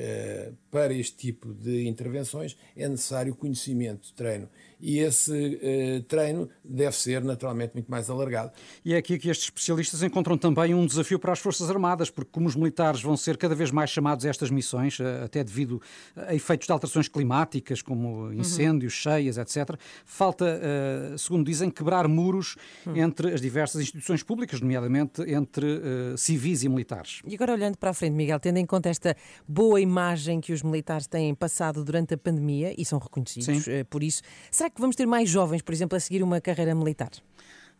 [0.50, 4.48] uh, para este tipo de intervenções é necessário conhecimento, treino
[4.82, 8.50] e esse uh, treino deve ser naturalmente muito mais alargado.
[8.84, 12.30] E é aqui que estes especialistas encontram também um desafio para as Forças Armadas, porque
[12.32, 15.80] como os militares vão ser cada vez mais chamados a estas missões, uh, até devido
[16.16, 19.12] a efeitos de alterações climáticas, como incêndios, uhum.
[19.12, 22.96] cheias, etc., falta, uh, segundo dizem, quebrar muros uhum.
[22.96, 25.80] entre as diversas instituições públicas, nomeadamente entre
[26.16, 27.20] civis e militares.
[27.24, 29.16] E agora olhando para a frente, Miguel, tendo em conta esta
[29.46, 34.22] boa imagem que os militares têm passado durante a pandemia e são reconhecidos por isso,
[34.50, 37.10] será que vamos ter mais jovens, por exemplo, a seguir uma carreira militar?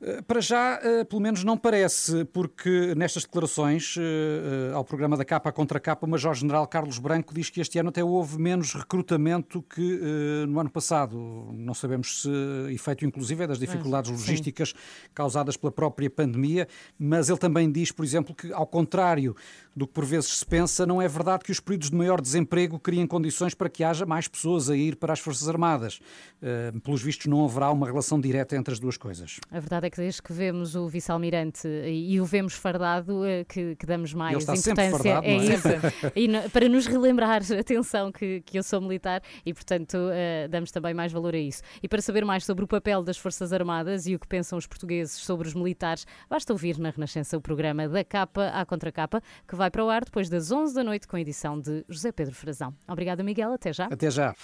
[0.03, 5.25] Eh, para já, eh, pelo menos não parece, porque nestas declarações eh, ao programa da
[5.25, 9.63] capa contra capa, o Major-General Carlos Branco diz que este ano até houve menos recrutamento
[9.63, 10.01] que
[10.49, 11.17] no ano passado.
[11.53, 12.31] Não sabemos se
[12.73, 14.75] efeito inclusive é das dificuldades logísticas
[15.15, 16.67] causadas pela própria pandemia,
[16.99, 19.37] mas ele também diz, por exemplo, que ao contrário
[19.75, 22.79] do que por vezes se pensa, não é verdade que os períodos de maior desemprego
[22.79, 26.01] criem condições para que haja mais pessoas a ir para as Forças Armadas.
[26.83, 29.39] Pelos vistos, não haverá uma relação direta entre as duas coisas.
[29.51, 33.77] A verdade é que desde que vemos o vice-almirante e o vemos fardado, eh, que,
[33.77, 34.91] que damos mais importância.
[34.91, 35.69] Fardado, é, é isso.
[36.17, 40.71] e no, para nos relembrar, atenção, que, que eu sou militar e, portanto, uh, damos
[40.71, 41.63] também mais valor a isso.
[41.83, 44.67] E para saber mais sobre o papel das Forças Armadas e o que pensam os
[44.67, 49.55] portugueses sobre os militares, basta ouvir na Renascença o programa da capa à contracapa, que
[49.55, 52.35] vai para o ar depois das 11 da noite com a edição de José Pedro
[52.35, 52.75] Frazão.
[52.89, 53.53] Obrigada, Miguel.
[53.53, 53.85] Até já.
[53.87, 54.35] Até já.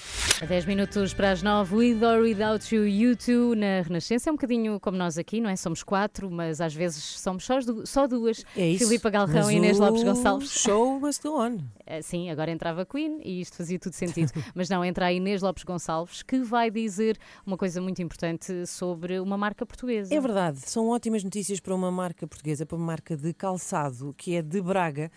[0.43, 4.29] A 10 minutos para as 9, With or Without You, You Too, na Renascença.
[4.29, 5.57] É um bocadinho como nós aqui, não é?
[5.57, 8.45] Somos quatro, mas às vezes somos só, só duas.
[8.57, 8.87] É isso.
[8.87, 10.51] Filipa Galrão mas e Inês Lopes Gonçalves.
[10.51, 11.59] Show must go on.
[12.03, 14.33] Sim, agora entrava Queen e isto fazia tudo sentido.
[14.55, 19.19] mas não, entra a Inês Lopes Gonçalves, que vai dizer uma coisa muito importante sobre
[19.21, 20.15] uma marca portuguesa.
[20.15, 24.35] É verdade, são ótimas notícias para uma marca portuguesa, para uma marca de calçado, que
[24.35, 25.11] é de Braga.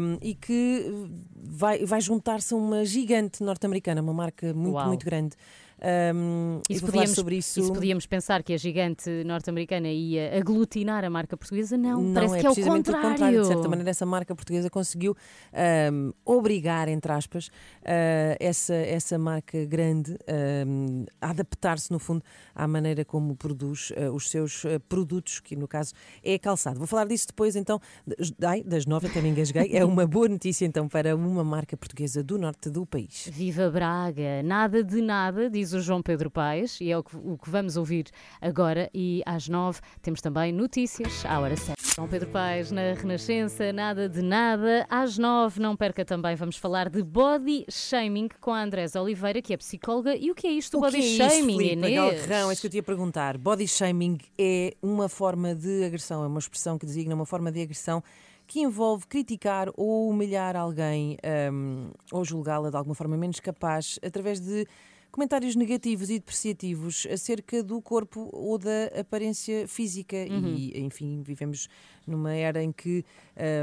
[0.00, 0.90] Um, e que
[1.36, 4.88] vai, vai juntar-se a uma gigante norte-americana, uma marca muito, Uau.
[4.88, 5.36] muito grande.
[5.80, 7.62] Um, e se vou podíamos, sobre isso.
[7.62, 12.34] se podíamos pensar que a gigante norte-americana ia aglutinar a marca portuguesa, não, Não, parece
[12.36, 13.06] é que é o contrário.
[13.06, 13.40] o contrário.
[13.42, 15.16] De certa maneira, essa marca portuguesa conseguiu
[15.92, 17.50] um, obrigar, entre aspas, uh,
[18.40, 20.16] essa, essa marca grande
[20.66, 22.22] um, a adaptar-se, no fundo,
[22.54, 25.92] à maneira como produz uh, os seus uh, produtos, que no caso
[26.24, 26.78] é calçado.
[26.78, 29.70] Vou falar disso depois, então, das- ai, das nove, até me engasguei.
[29.72, 33.28] É uma boa notícia, então, para uma marca portuguesa do norte do país.
[33.32, 34.42] Viva Braga!
[34.42, 37.76] Nada de nada, diz o João Pedro Paes, e é o que, o que vamos
[37.76, 38.06] ouvir
[38.40, 38.90] agora.
[38.94, 41.80] E às nove temos também notícias à hora certa.
[41.94, 44.86] João Pedro Paes na Renascença, nada de nada.
[44.88, 49.52] Às nove, não perca também, vamos falar de body shaming com a Andrés Oliveira, que
[49.52, 50.14] é psicóloga.
[50.14, 52.26] E o que é isto do O body que é isso, shaming, Filipe Inês?
[52.26, 52.50] Galrão?
[52.50, 53.36] É isso que eu te ia perguntar.
[53.36, 57.62] Body shaming é uma forma de agressão, é uma expressão que designa uma forma de
[57.62, 58.02] agressão
[58.48, 61.18] que envolve criticar ou humilhar alguém
[61.52, 64.66] hum, ou julgá-la de alguma forma menos capaz através de
[65.10, 70.54] comentários negativos e depreciativos acerca do corpo ou da aparência física Uhum.
[70.54, 71.68] e enfim vivemos
[72.06, 73.04] numa era em que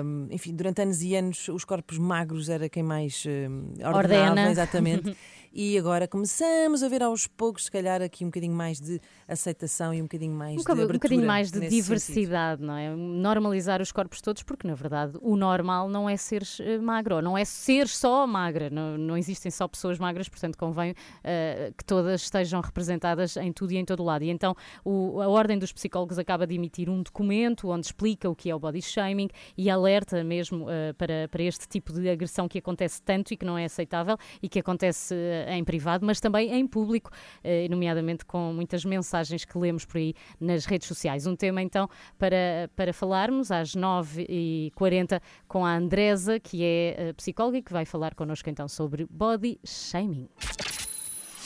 [0.04, 3.98] hum, enfim durante anos e anos os corpos magros era quem mais hum, ordenava
[4.32, 4.52] Ordena.
[4.52, 5.16] exatamente
[5.56, 9.94] e agora começamos a ver aos poucos, se calhar, aqui um bocadinho mais de aceitação
[9.94, 12.94] e um bocadinho mais Um, de boca- um abertura bocadinho mais de diversidade, não é?
[12.94, 17.38] Normalizar os corpos todos, porque na verdade o normal não é seres eh, magro, não
[17.38, 20.94] é ser só magra, não, não existem só pessoas magras, portanto convém
[21.24, 24.24] eh, que todas estejam representadas em tudo e em todo lado.
[24.26, 24.54] E então
[24.84, 28.56] o- a Ordem dos Psicólogos acaba de emitir um documento onde explica o que é
[28.56, 33.02] o body shaming e alerta mesmo eh, para, para este tipo de agressão que acontece
[33.02, 35.16] tanto e que não é aceitável e que acontece
[35.48, 37.12] em privado, mas também em público,
[37.44, 41.26] eh, nomeadamente com muitas mensagens que lemos por aí nas redes sociais.
[41.28, 47.58] Um tema então para, para falarmos às 9h40 com a Andresa, que é eh, psicóloga
[47.58, 50.28] e que vai falar connosco então sobre body shaming.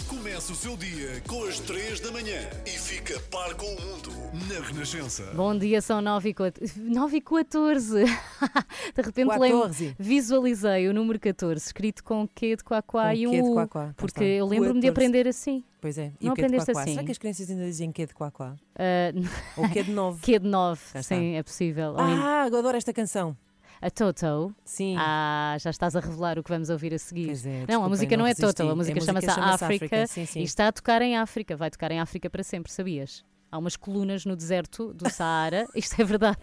[0.08, 4.12] Começa o seu dia com as 3 da manhã e fica par com o mundo
[4.47, 5.24] na Renascença.
[5.36, 6.80] Bom dia, são 9 e 14.
[6.80, 8.04] 9 e 14.
[8.95, 9.84] De repente 14.
[9.84, 13.56] lembro, visualizei o número 14, escrito com Q de Quaquá e um de U,
[13.97, 14.89] Porque eu lembro-me de 14.
[14.89, 15.64] aprender assim.
[15.82, 16.12] Pois é.
[16.20, 16.91] E Não o que é de aprendeste assim?
[16.93, 18.56] Será que as crianças ainda dizem que é de quaquá?
[18.76, 19.12] Ah,
[19.58, 20.22] Ou que é de 9?
[20.22, 21.16] Q de 9, Já está.
[21.16, 21.95] sim, é possível.
[21.97, 23.36] Ah, eu adoro esta canção.
[23.82, 24.54] A Toto.
[24.66, 24.96] Sim.
[24.98, 27.28] Ah, já estás a revelar o que vamos ouvir a seguir.
[27.28, 28.36] Pois é, não, a música não, não é.
[28.36, 30.40] Toto, a música música chama-se chama-se África, África, sim, sim.
[30.42, 31.56] e está a tocar em África.
[31.56, 33.24] Vai tocar em África para sempre, sabias?
[33.52, 36.38] Há umas colunas no deserto do Saara, isto é verdade,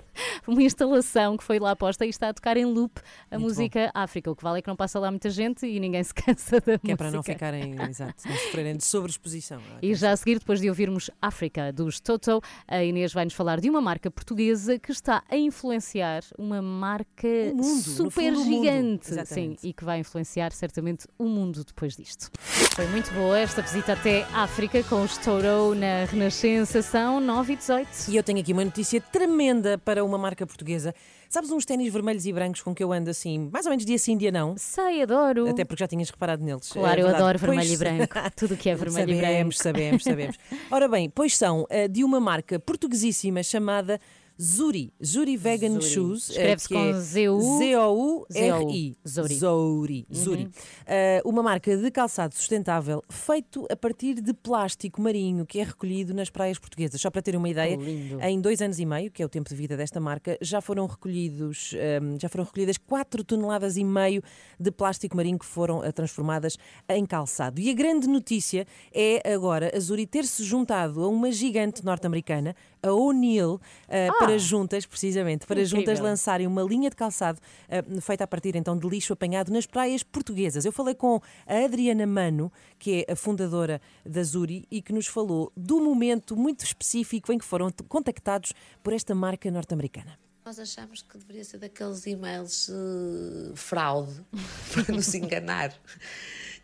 [0.46, 3.00] uma instalação que foi lá posta e está a tocar em loop
[3.30, 4.30] a Muito música África.
[4.30, 6.78] O que vale é que não passa lá muita gente e ninguém se cansa da
[6.78, 6.92] Que música.
[6.92, 9.60] é para não ficarem, exato, não sofrerem de sobreexposição.
[9.82, 13.68] E já a seguir, depois de ouvirmos África dos Toto, a Inês vai-nos falar de
[13.70, 19.26] uma marca portuguesa que está a influenciar uma marca mundo, super gigante.
[19.26, 22.30] Sim, e que vai influenciar certamente o mundo depois disto.
[22.74, 26.82] Foi muito boa esta visita até África com os Toto na Renascença.
[26.96, 27.88] São 9 e 18.
[28.08, 30.94] E eu tenho aqui uma notícia tremenda para uma marca portuguesa.
[31.28, 33.98] Sabes uns ténis vermelhos e brancos com que eu ando assim, mais ou menos dia
[33.98, 34.54] sim, dia não?
[34.56, 35.46] Sei, adoro.
[35.46, 36.70] Até porque já tinhas reparado neles.
[36.72, 38.14] Claro, é eu adoro vermelho Pois- e branco.
[38.34, 39.52] Tudo o que é vermelho e branco.
[39.52, 40.36] sabemos, Sabemos, sabemos,
[40.72, 44.00] Ora bem, pois são eh, de uma marca portuguesíssima chamada
[44.40, 44.92] Zuri.
[45.04, 45.84] Zuri Vegan Zuri.
[45.86, 46.30] Shoes.
[46.30, 48.96] eh, Escreve-se com é Z-O-U-R-I.
[49.08, 49.34] Zuri.
[49.34, 50.06] Zouri.
[50.10, 50.16] Uhum.
[50.16, 50.50] Zuri.
[50.86, 56.12] Eh, uma marca de calçado sustentável feito a partir de plástico marinho que é recolhido
[56.14, 57.00] nas praias portuguesas.
[57.00, 57.78] Só para ter uma ideia,
[58.22, 60.86] em dois anos e meio, que é o tempo de vida desta marca, já foram
[60.86, 64.22] recolhidos, ehm, já foram recolhidas 4 toneladas e meio
[64.60, 66.56] de plástico marinho que foram eh, transformadas
[66.88, 67.60] em calçado.
[67.60, 72.54] E a grande notícia é agora a Zuri ter-se juntado a uma gigante norte-americana,
[72.86, 75.80] a O'Neill, eh, para juntas, precisamente, para Incrível.
[75.80, 79.66] juntas lançarem uma linha de calçado eh, feita a partir então de lixo apanhado nas
[79.66, 80.64] praias portuguesas.
[80.64, 85.06] Eu falei com a Adriana Mano, que é a fundadora da Zuri e que nos
[85.06, 90.18] falou do momento muito específico em que foram contactados por esta marca norte-americana.
[90.44, 94.24] Nós achamos que deveria ser daqueles e-mails eh, fraude
[94.72, 95.74] para nos enganar.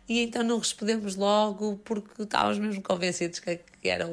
[0.07, 4.05] E então não respondemos logo porque estávamos mesmo convencidos que, era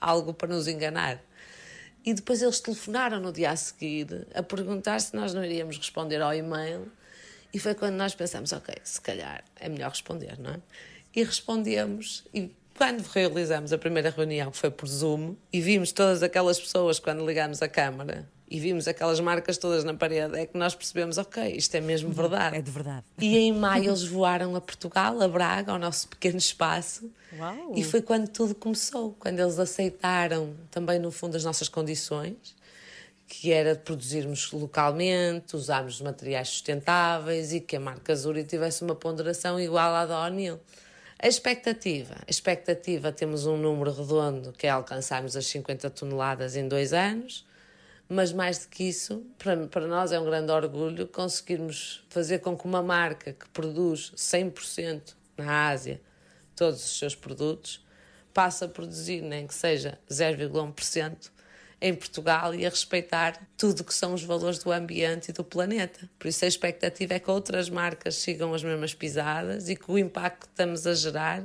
[0.00, 1.20] algo para nos enganar.
[2.04, 6.20] E depois eles telefonaram no dia a seguir a perguntar se nós não iríamos responder
[6.22, 6.90] ao e-mail.
[7.52, 10.60] E foi quando nós pensamos: ok, se calhar é melhor responder, não é?
[11.14, 12.24] E respondemos.
[12.32, 16.98] E quando realizamos a primeira reunião, que foi por Zoom, e vimos todas aquelas pessoas
[16.98, 21.18] quando ligámos a câmara e vimos aquelas marcas todas na parede, é que nós percebemos:
[21.18, 22.56] ok, isto é mesmo verdade.
[22.56, 23.04] É de verdade.
[23.18, 27.08] E em maio eles voaram a Portugal, a Braga, ao nosso pequeno espaço.
[27.38, 27.72] Uau.
[27.76, 32.56] E foi quando tudo começou, quando eles aceitaram também, no fundo, as nossas condições,
[33.28, 39.60] que era produzirmos localmente, usarmos materiais sustentáveis e que a marca Zuri tivesse uma ponderação
[39.60, 40.58] igual à da O'Neill.
[41.22, 42.14] A expectativa.
[42.26, 47.48] A expectativa, temos um número redondo que é alcançarmos as 50 toneladas em dois anos,
[48.12, 52.58] mas mais do que isso, para, para nós é um grande orgulho conseguirmos fazer com
[52.58, 56.00] que uma marca que produz 100% na Ásia
[56.56, 57.86] todos os seus produtos
[58.34, 61.30] passe a produzir, nem que seja 0,1%
[61.80, 66.10] em Portugal e a respeitar tudo que são os valores do ambiente e do planeta.
[66.18, 69.96] Por isso a expectativa é que outras marcas sigam as mesmas pisadas e que o
[69.96, 71.44] impacto que estamos a gerar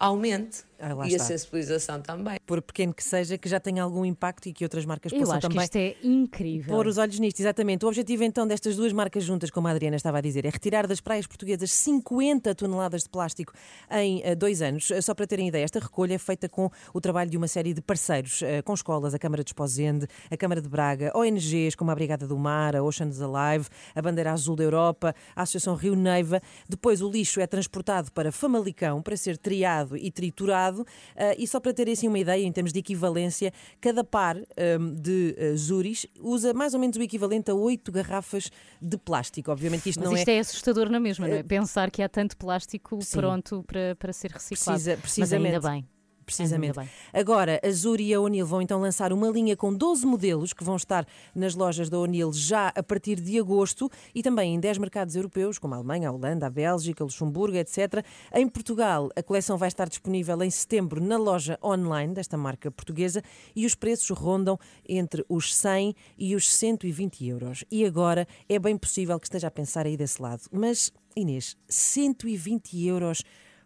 [0.00, 0.64] aumente.
[0.82, 1.22] Ah, e está.
[1.22, 2.38] a sensibilização também.
[2.44, 5.36] Por pequeno que seja, que já tenha algum impacto e que outras marcas Eu possam
[5.36, 6.74] acho que isto é incrível.
[6.74, 7.38] pôr os olhos nisto.
[7.38, 7.84] Exatamente.
[7.84, 10.88] O objetivo então destas duas marcas juntas, como a Adriana estava a dizer, é retirar
[10.88, 13.52] das praias portuguesas 50 toneladas de plástico
[13.92, 14.90] em eh, dois anos.
[14.90, 17.72] Eh, Só para terem ideia, esta recolha é feita com o trabalho de uma série
[17.72, 21.92] de parceiros, eh, com escolas, a Câmara de Esposende, a Câmara de Braga, ONGs como
[21.92, 25.94] a Brigada do Mar, a Oceans Alive, a Bandeira Azul da Europa, a Associação Rio
[25.94, 26.40] Neiva.
[26.68, 30.71] Depois o lixo é transportado para Famalicão para ser triado e triturado.
[31.16, 34.94] Eh, E só para terem assim uma ideia, em termos de equivalência, cada par ehm,
[34.94, 38.50] de eh, Zuris usa mais ou menos o equivalente a oito garrafas
[38.80, 39.50] de plástico.
[39.50, 40.38] Obviamente isto Mas não isto é...
[40.38, 41.42] assustador na mesma, não é?
[41.42, 43.18] Pensar que há tanto plástico Sim.
[43.18, 44.72] pronto para, para ser reciclado.
[44.78, 45.54] Precisa, Mas precisamente.
[45.54, 45.91] ainda bem.
[46.24, 46.78] Precisamente.
[47.12, 50.64] Agora, a Zuri e a O'Neill vão então lançar uma linha com 12 modelos que
[50.64, 54.78] vão estar nas lojas da O'Neill já a partir de agosto e também em 10
[54.78, 58.04] mercados europeus, como a Alemanha, a Holanda, a Bélgica, Luxemburgo, etc.
[58.32, 63.22] Em Portugal, a coleção vai estar disponível em setembro na loja online desta marca portuguesa
[63.54, 64.58] e os preços rondam
[64.88, 67.64] entre os 100 e os 120 euros.
[67.70, 70.42] E agora é bem possível que esteja a pensar aí desse lado.
[70.52, 73.22] Mas, Inês, 120 euros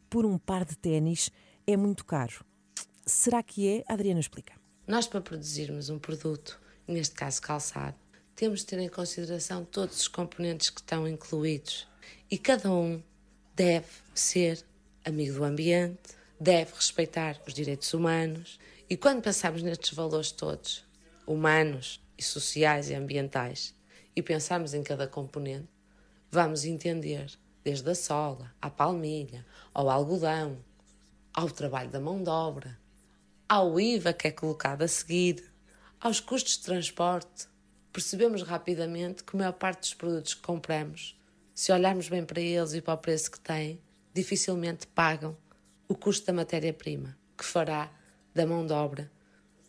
[0.09, 1.31] por um par de ténis
[1.67, 2.45] é muito caro.
[3.05, 3.85] Será que é?
[3.87, 4.55] Adriana explica.
[4.87, 7.97] Nós, para produzirmos um produto, neste caso calçado,
[8.37, 11.89] temos de ter em consideração todos os componentes que estão incluídos.
[12.31, 13.03] E cada um
[13.55, 14.65] deve ser
[15.05, 18.59] amigo do ambiente, deve respeitar os direitos humanos.
[18.89, 20.85] E quando pensamos nestes valores todos,
[21.27, 23.75] humanos e sociais e ambientais,
[24.15, 25.69] e pensamos em cada componente,
[26.31, 27.31] vamos entender
[27.65, 29.45] desde a sola, à palmilha,
[29.75, 30.59] ao algodão,
[31.37, 32.79] ao trabalho da mão de obra,
[33.47, 35.45] ao IVA que é colocado a seguir,
[36.01, 37.47] aos custos de transporte.
[37.93, 41.15] Percebemos rapidamente que a maior parte dos produtos que compramos,
[41.55, 43.79] se olharmos bem para eles e para o preço que têm,
[44.15, 45.37] dificilmente pagam
[45.87, 47.93] o custo da matéria-prima, que fará
[48.35, 49.13] da mão de obra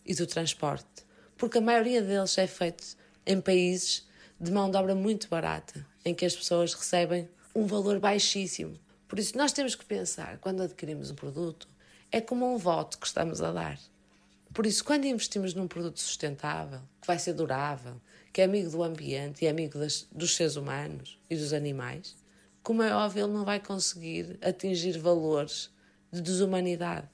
[0.06, 1.06] e do transporte.
[1.36, 2.96] Porque a maioria deles é feito
[3.26, 4.08] em países
[4.40, 8.80] de mão de obra muito barata, em que as pessoas recebem um valor baixíssimo.
[9.08, 11.68] Por isso, nós temos que pensar, quando adquirimos um produto,
[12.12, 13.80] é como um voto que estamos a dar.
[14.54, 18.02] Por isso, quando investimos num produto sustentável, que vai ser durável,
[18.34, 22.16] que é amigo do ambiente e é amigo das, dos seres humanos e dos animais,
[22.64, 25.70] como é óbvio, ele não vai conseguir atingir valores
[26.12, 27.08] de desumanidade.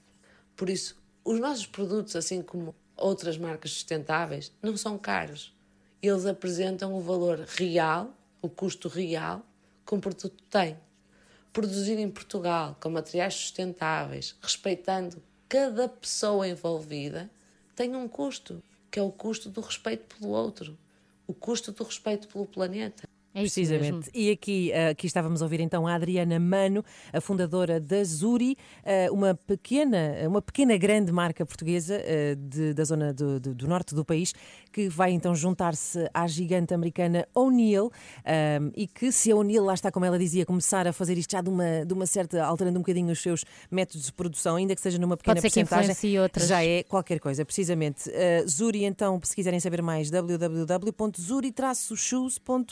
[0.56, 5.54] Por isso, os nossos produtos, assim como outras marcas sustentáveis, não são caros.
[6.02, 9.44] Eles apresentam o valor real, o custo real
[9.86, 10.76] que um produto tem.
[11.54, 17.30] Produzir em Portugal com materiais sustentáveis, respeitando cada pessoa envolvida,
[17.76, 20.76] tem um custo, que é o custo do respeito pelo outro,
[21.28, 23.08] o custo do respeito pelo planeta.
[23.36, 24.08] É Precisamente.
[24.14, 28.56] E aqui, eh, aqui estávamos a ouvir então a Adriana Mano, a fundadora da Zuri,
[28.84, 33.66] eh, uma pequena, uma pequena grande marca portuguesa eh, de- da zona do, do- do
[33.66, 34.32] norte do país,
[34.72, 37.90] que vai então juntar-se à gigante americana O'Neill
[38.24, 41.32] eh, e que se a O'Neill, lá está como ela dizia, começar a fazer isto
[41.32, 44.76] já de uma, de uma certa, alterando um bocadinho os seus métodos de produção, ainda
[44.76, 46.46] que seja numa pequena Pode ser que porcentagem, outras.
[46.46, 48.08] já é qualquer coisa, precisamente.
[48.48, 52.64] Zuri, então, se quiserem saber mais, www.zuri-shoes.com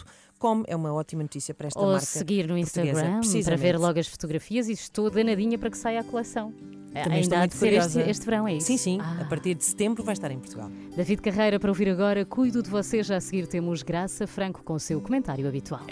[0.67, 2.05] é uma ótima notícia para esta Ou marca.
[2.05, 2.59] seguir no.
[2.59, 6.53] Instagram para ver logo as fotografias e estou danadinha para que saia a coleção.
[6.93, 8.67] Também estou Ainda há muito de ser este, este verão, é isso?
[8.67, 8.99] Sim, sim.
[9.01, 9.23] Ah.
[9.23, 10.71] A partir de setembro vai estar em Portugal.
[10.95, 12.25] David Carreira para ouvir agora.
[12.25, 13.03] Cuido de você.
[13.03, 15.87] Já a seguir temos Graça Franco com o seu comentário habitual.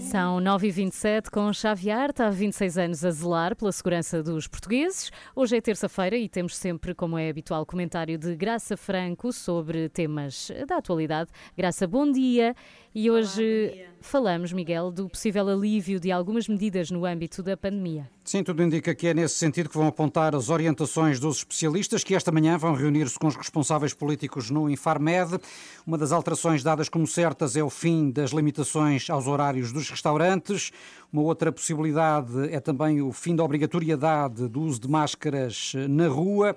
[0.00, 5.10] São 9h27 com Chave Arte, há 26 anos a zelar pela segurança dos portugueses.
[5.34, 10.52] Hoje é terça-feira e temos sempre, como é habitual, comentário de Graça Franco sobre temas
[10.66, 11.30] da atualidade.
[11.56, 12.54] Graça, bom dia.
[12.94, 18.08] E hoje falamos, Miguel, do possível alívio de algumas medidas no âmbito da pandemia.
[18.24, 22.14] Sim, tudo indica que é nesse sentido que vão apontar as orientações dos especialistas que
[22.14, 25.38] esta manhã vão reunir-se com os responsáveis políticos no Infarmed.
[25.86, 30.70] Uma das alterações dadas como certas é o fim das limitações aos horários dos restaurantes.
[31.10, 36.06] Uma outra possibilidade é também o fim da obrigatoriedade do uso de máscaras eh, na
[36.06, 36.54] rua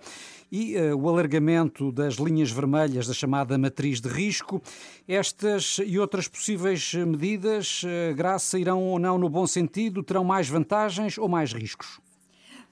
[0.52, 4.62] e eh, o alargamento das linhas vermelhas da chamada matriz de risco.
[5.08, 10.04] Estas e outras possíveis medidas, eh, Graça, irão ou não no bom sentido?
[10.04, 11.99] Terão mais vantagens ou mais riscos?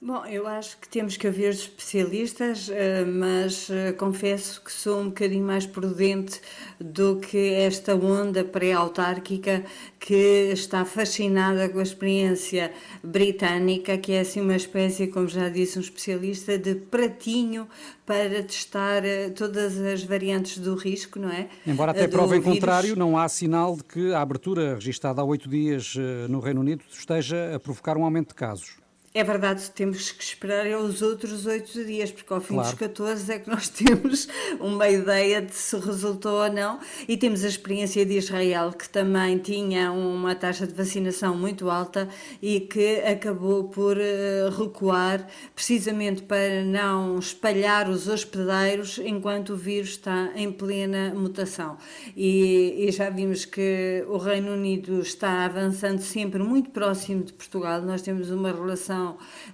[0.02, 5.08] Bom, eu acho que temos que haver especialistas, eh, mas eh, confesso que sou um
[5.08, 6.40] bocadinho mais prudente
[6.80, 9.62] do que esta onda pré-autárquica
[9.98, 12.72] que está fascinada com a experiência
[13.04, 17.68] britânica, que é assim uma espécie, como já disse um especialista, de pratinho
[18.06, 21.46] para testar eh, todas as variantes do risco, não é?
[21.66, 25.46] Embora até prova em contrário, não há sinal de que a abertura registada há oito
[25.46, 25.94] dias
[26.30, 28.79] no Reino Unido esteja a provocar um aumento de casos.
[29.12, 32.70] É verdade, temos que esperar é os outros oito dias, porque ao fim Claro.
[32.70, 34.28] dos 14 é que nós temos
[34.60, 36.78] uma ideia de se resultou ou não.
[37.08, 42.08] E temos a experiência de Israel, que também tinha uma taxa de vacinação muito alta
[42.40, 49.90] e que acabou por eh, recuar, precisamente para não espalhar os hospedeiros enquanto o vírus
[49.90, 51.76] está em plena mutação.
[52.16, 57.82] E, e já vimos que o Reino Unido está avançando sempre muito próximo de Portugal.
[57.82, 58.99] Nós temos uma relação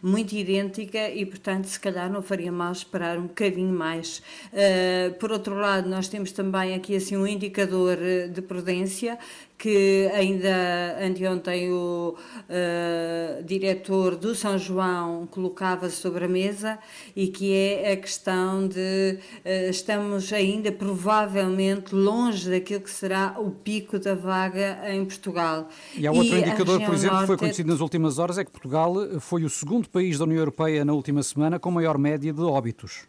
[0.03, 4.23] muito idêntica e, portanto, se calhar não faria mal esperar um bocadinho mais.
[4.53, 9.19] Uh, por outro lado, nós temos também aqui assim um indicador eh, de prudência
[9.59, 16.79] que ainda anteontem o uh, diretor do São João colocava sobre a mesa
[17.15, 23.51] e que é a questão de uh, estamos ainda provavelmente longe daquilo que será o
[23.51, 25.69] pico da vaga em Portugal.
[25.97, 28.51] E há outro a indicador, por exemplo, que foi conhecido nas últimas horas, é que
[28.51, 32.43] Portugal foi o segundo país da União Europeia na última semana com maior média de
[32.43, 33.07] óbitos.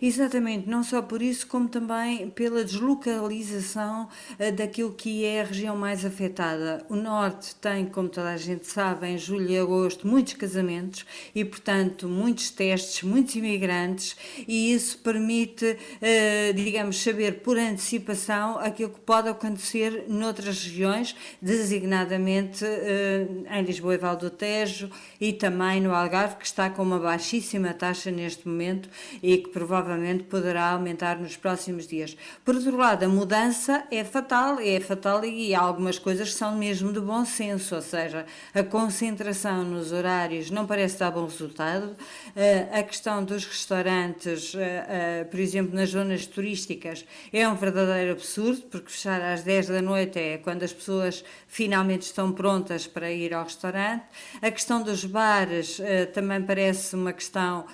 [0.00, 5.76] Exatamente, não só por isso, como também pela deslocalização eh, daquilo que é a região
[5.76, 6.84] mais afetada.
[6.88, 11.44] O Norte tem, como toda a gente sabe, em julho e agosto, muitos casamentos e,
[11.44, 14.16] portanto, muitos testes, muitos imigrantes,
[14.46, 22.64] e isso permite, eh, digamos, saber por antecipação aquilo que pode acontecer noutras regiões, designadamente
[22.64, 24.90] eh, em Lisboa e Val do Tejo
[25.20, 28.88] e também no Algarve, que está com uma baixíssima taxa neste momento
[29.22, 29.81] e que provavelmente
[30.28, 32.16] poderá aumentar nos próximos dias.
[32.44, 36.56] Por outro lado, a mudança é fatal, é fatal e há algumas coisas que são
[36.56, 41.96] mesmo de bom senso, ou seja, a concentração nos horários não parece dar bom resultado,
[42.34, 48.12] Eh, a questão dos restaurantes, eh, eh, por exemplo, nas zonas turísticas, é um verdadeiro
[48.12, 53.12] absurdo, porque fechar às 10 da noite é quando as pessoas finalmente estão prontas para
[53.12, 54.04] ir ao restaurante.
[54.40, 55.80] A questão dos bares
[56.14, 57.66] também parece uma questão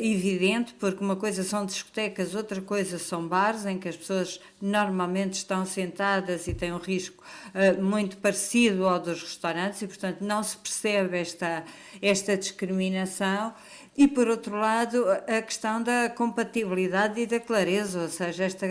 [0.00, 5.34] evidente, porque uma coisa são discotecas, outra coisa são bares, em que as pessoas normalmente
[5.34, 7.22] estão sentadas e têm um risco
[7.54, 11.64] eh, muito parecido ao dos restaurantes e, portanto, não se percebe esta,
[12.00, 13.54] esta discriminação.
[13.94, 18.66] E, por outro lado, a questão da compatibilidade e da clareza, ou seja, esta,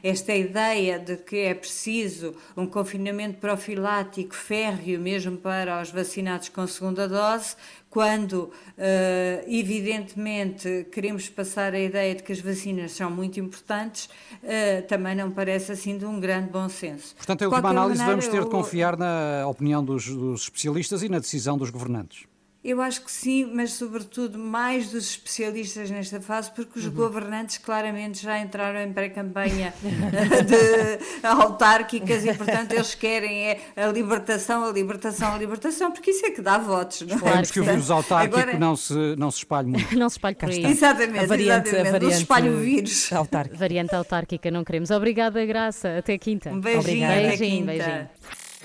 [0.00, 6.64] esta ideia de que é preciso um confinamento profilático férreo mesmo para os vacinados com
[6.68, 7.56] segunda dose,
[7.90, 14.08] quando, eh, evidentemente, queremos passar a ideia de que as vacinas são muito importantes,
[14.42, 17.14] eh, também não parece assim de um grande bom senso.
[17.16, 21.08] Portanto, em última análise, maneira, vamos ter de confiar na opinião dos, dos especialistas e
[21.08, 22.24] na decisão dos governantes.
[22.64, 28.22] Eu acho que sim, mas sobretudo mais dos especialistas nesta fase, porque os governantes claramente
[28.22, 35.34] já entraram em pré-campanha de autárquicas e, portanto, eles querem é a libertação, a libertação,
[35.34, 37.16] a libertação, porque isso é que dá votos, não é?
[37.16, 39.98] Esperemos que o vírus autárquico Agora- não, se, não se espalhe muito.
[39.98, 40.64] não se espalhe por aí.
[40.64, 41.76] Exatamente, A variante- exatamente.
[41.76, 43.12] a Não se variante espalhe o vírus.
[43.12, 43.58] Autárquica.
[43.58, 44.90] Variante autárquica não queremos.
[44.90, 45.98] Obrigada, Graça.
[45.98, 46.48] Até quinta.
[46.48, 47.12] Um beijinho, Obrigada.
[47.14, 47.72] até beijinho, quinta.
[47.84, 48.08] beijinho.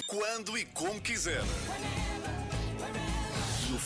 [0.07, 1.41] Quando e como quiser.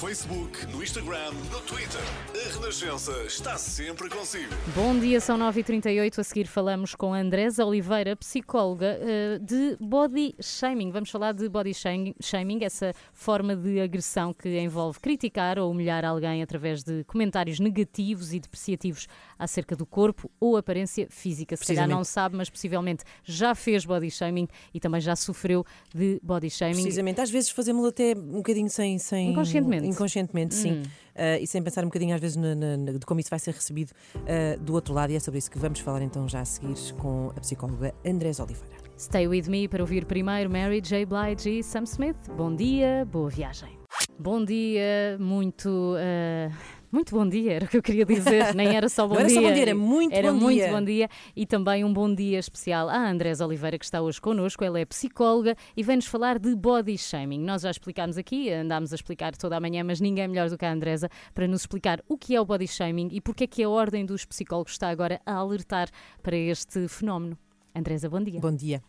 [0.03, 2.01] No Facebook, no Instagram, no Twitter.
[2.35, 4.53] A Renascença está sempre consigo.
[4.75, 6.19] Bom dia, são 9h38.
[6.19, 10.91] A seguir falamos com a Andresa Oliveira, psicóloga eh, de body shaming.
[10.91, 16.43] Vamos falar de body shaming, essa forma de agressão que envolve criticar ou humilhar alguém
[16.43, 19.07] através de comentários negativos e depreciativos
[19.39, 21.55] acerca do corpo ou aparência física.
[21.55, 26.19] Se calhar não sabe, mas possivelmente já fez body shaming e também já sofreu de
[26.21, 26.81] body shaming.
[26.81, 28.99] Precisamente, às vezes fazemos-lo até um bocadinho sem.
[28.99, 29.92] sem Inconscientemente.
[29.93, 30.73] Inconscientemente, sim.
[30.73, 30.83] Hum.
[31.15, 33.39] Ah, e sem pensar um bocadinho, às vezes, na- na- na- de como isso vai
[33.39, 35.11] ser recebido ah, do outro lado.
[35.11, 38.39] E é sobre isso que vamos falar então já a seguir com a psicóloga Andrés
[38.39, 38.75] Oliveira.
[38.97, 41.05] Stay with me para ouvir primeiro Mary J.
[41.05, 42.15] Blige e Sam Smith.
[42.37, 43.77] Bom dia, boa viagem.
[44.19, 45.95] Bom dia, muito.
[45.97, 46.49] eh,
[46.93, 48.53] muito bom dia, era o que eu queria dizer.
[48.55, 49.41] Nem era só bom Não era dia.
[49.41, 50.71] só bom dia, era muito Era bom muito dia.
[50.71, 51.09] bom dia.
[51.35, 54.63] E também um bom dia especial à Andrés Oliveira, que está hoje connosco.
[54.63, 57.39] Ela é psicóloga e vem-nos falar de body shaming.
[57.39, 60.65] Nós já explicámos aqui, andámos a explicar toda a manhã, mas ninguém melhor do que
[60.65, 63.63] a Andresa para nos explicar o que é o body shaming e porque é que
[63.63, 65.89] a Ordem dos Psicólogos está agora a alertar
[66.21, 67.37] para este fenómeno.
[67.75, 68.39] Andresa, bom dia.
[68.39, 68.83] Bom dia.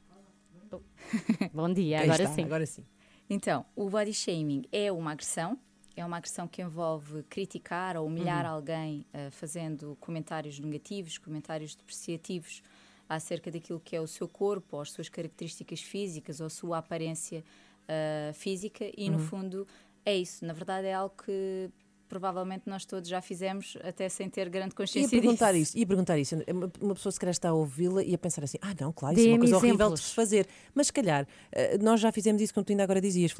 [1.52, 2.42] Bom dia, agora está, sim.
[2.44, 2.84] Agora sim.
[3.30, 5.58] Então, o body shaming é uma agressão
[5.96, 8.50] é uma agressão que envolve criticar ou humilhar Uhum.
[8.52, 12.62] alguém uh, fazendo comentários negativos, comentários depreciativos
[13.08, 16.78] acerca daquilo que é o seu corpo, ou as suas características físicas, ou a sua
[16.78, 17.44] aparência
[17.88, 19.18] uh, física, e no Uhum.
[19.18, 19.66] fundo
[20.04, 20.44] é isso.
[20.44, 21.70] Na verdade, é algo que
[22.08, 25.70] provavelmente nós todos já fizemos, até sem ter grande Ia consciência perguntar disso.
[25.70, 26.34] isso, ia perguntar isso.
[26.48, 29.18] Uma, uma pessoa se calhar está a ouvi-la e a pensar assim: ah, não, claro,
[29.18, 30.46] isso é uma coisa horrível de se fazer.
[30.74, 33.32] Mas se calhar, eh, nós já fizemos isso, como tu ainda agora dizias,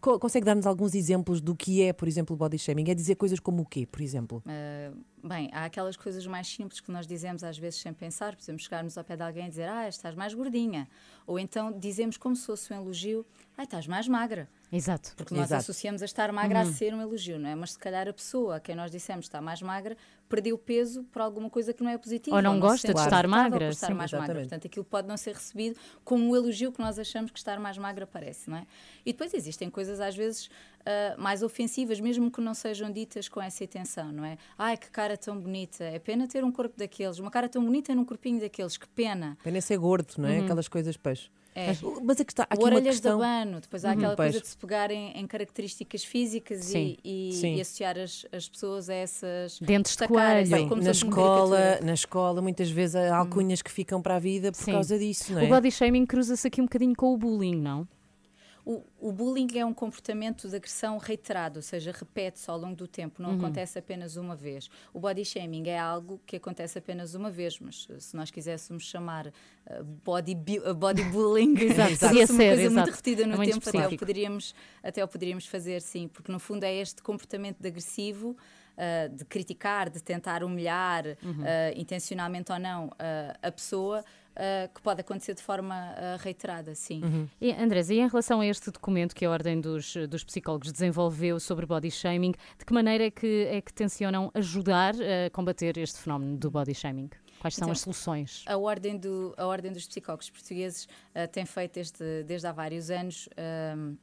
[0.00, 2.90] co- Consegue dar-nos alguns exemplos do que é, por exemplo, o body shaming?
[2.90, 4.42] É dizer coisas como o quê, por exemplo?
[4.46, 8.42] Uh, bem, há aquelas coisas mais simples que nós dizemos às vezes sem pensar, por
[8.42, 10.88] exemplo, chegarmos ao pé de alguém e dizer, ah, estás mais gordinha.
[11.26, 13.24] Ou então dizemos como se fosse um elogio,
[13.56, 14.48] ah, estás mais magra.
[14.72, 15.12] Exato.
[15.16, 15.60] Porque nós Exato.
[15.62, 16.68] associamos a estar magra Uhum.
[16.70, 17.54] a ser um elogio, não é?
[17.54, 19.96] Mas se calhar a pessoa a quem nós dissemos está mais magra
[20.28, 22.36] perdeu peso por alguma coisa que não é positiva.
[22.36, 24.34] Ou não se gosta sente de estar magra, Por estar sim, mais magra.
[24.40, 27.76] Portanto, aquilo pode não ser recebido como um elogio que nós achamos que estar mais
[27.76, 28.66] magra parece, não é?
[29.04, 30.48] E depois existem coisas às vezes
[30.86, 34.38] ah, mais ofensivas, mesmo que não sejam ditas com essa intenção, não é?
[34.56, 37.92] Ai, que cara tão bonita, é pena ter um corpo daqueles, uma cara tão bonita
[37.92, 39.36] num corpinho daqueles, que pena.
[39.42, 40.38] Pena ser gordo, não é?
[40.38, 40.44] Uhum.
[40.44, 41.28] Aquelas coisas, pois.
[41.54, 41.72] É.
[42.04, 43.18] Mas a questão, há aqui o orelhas questão...
[43.18, 44.30] de abano, depois há Uhum, aquela pois.
[44.32, 47.54] coisa de se pegar em, características físicas Sim, e, e- sim.
[47.56, 50.46] e associar as, as pessoas a essas Dentes de coelho.
[50.46, 54.58] se na escola, na escola, muitas vezes há alcunhas que ficam para a vida por
[54.62, 54.72] Sim.
[54.72, 55.44] causa disso, não é?
[55.44, 57.86] O body shaming cruza-se aqui um bocadinho com o bullying, não?
[58.64, 62.86] O, o bullying é um comportamento de agressão reiterado, ou seja, repete-se ao longo do
[62.86, 63.36] tempo, não Uhum.
[63.36, 64.68] acontece apenas uma vez.
[64.92, 69.28] O body shaming é algo que acontece apenas uma vez, mas se nós quiséssemos chamar
[69.66, 72.74] eh, body, eh, body bullying, Exato, se podia fosse uma ser, coisa exato.
[72.74, 76.30] muito repetida no É muito tempo, até o, poderíamos, até o poderíamos fazer, sim, porque
[76.30, 78.36] no fundo é este comportamento de agressivo.
[78.82, 81.44] eh, de criticar, de tentar humilhar, Uhum.
[81.76, 82.90] intencionalmente ou não,
[83.42, 84.02] a pessoa,
[84.36, 87.28] eh, que pode acontecer de forma eh, reiterada, sim.
[87.40, 91.38] E, Andrés, e em relação a este documento que a Ordem dos, dos Psicólogos desenvolveu
[91.40, 95.98] sobre body shaming, de que maneira é que, é que tencionam ajudar a combater este
[95.98, 97.10] fenómeno do body shaming?
[97.40, 98.44] Quais são Então, as soluções?
[98.46, 102.90] A Ordem, do, a ordem dos Psicólogos Portugueses eh, tem feito este, desde há vários
[102.90, 103.28] anos
[103.74, 103.96] um,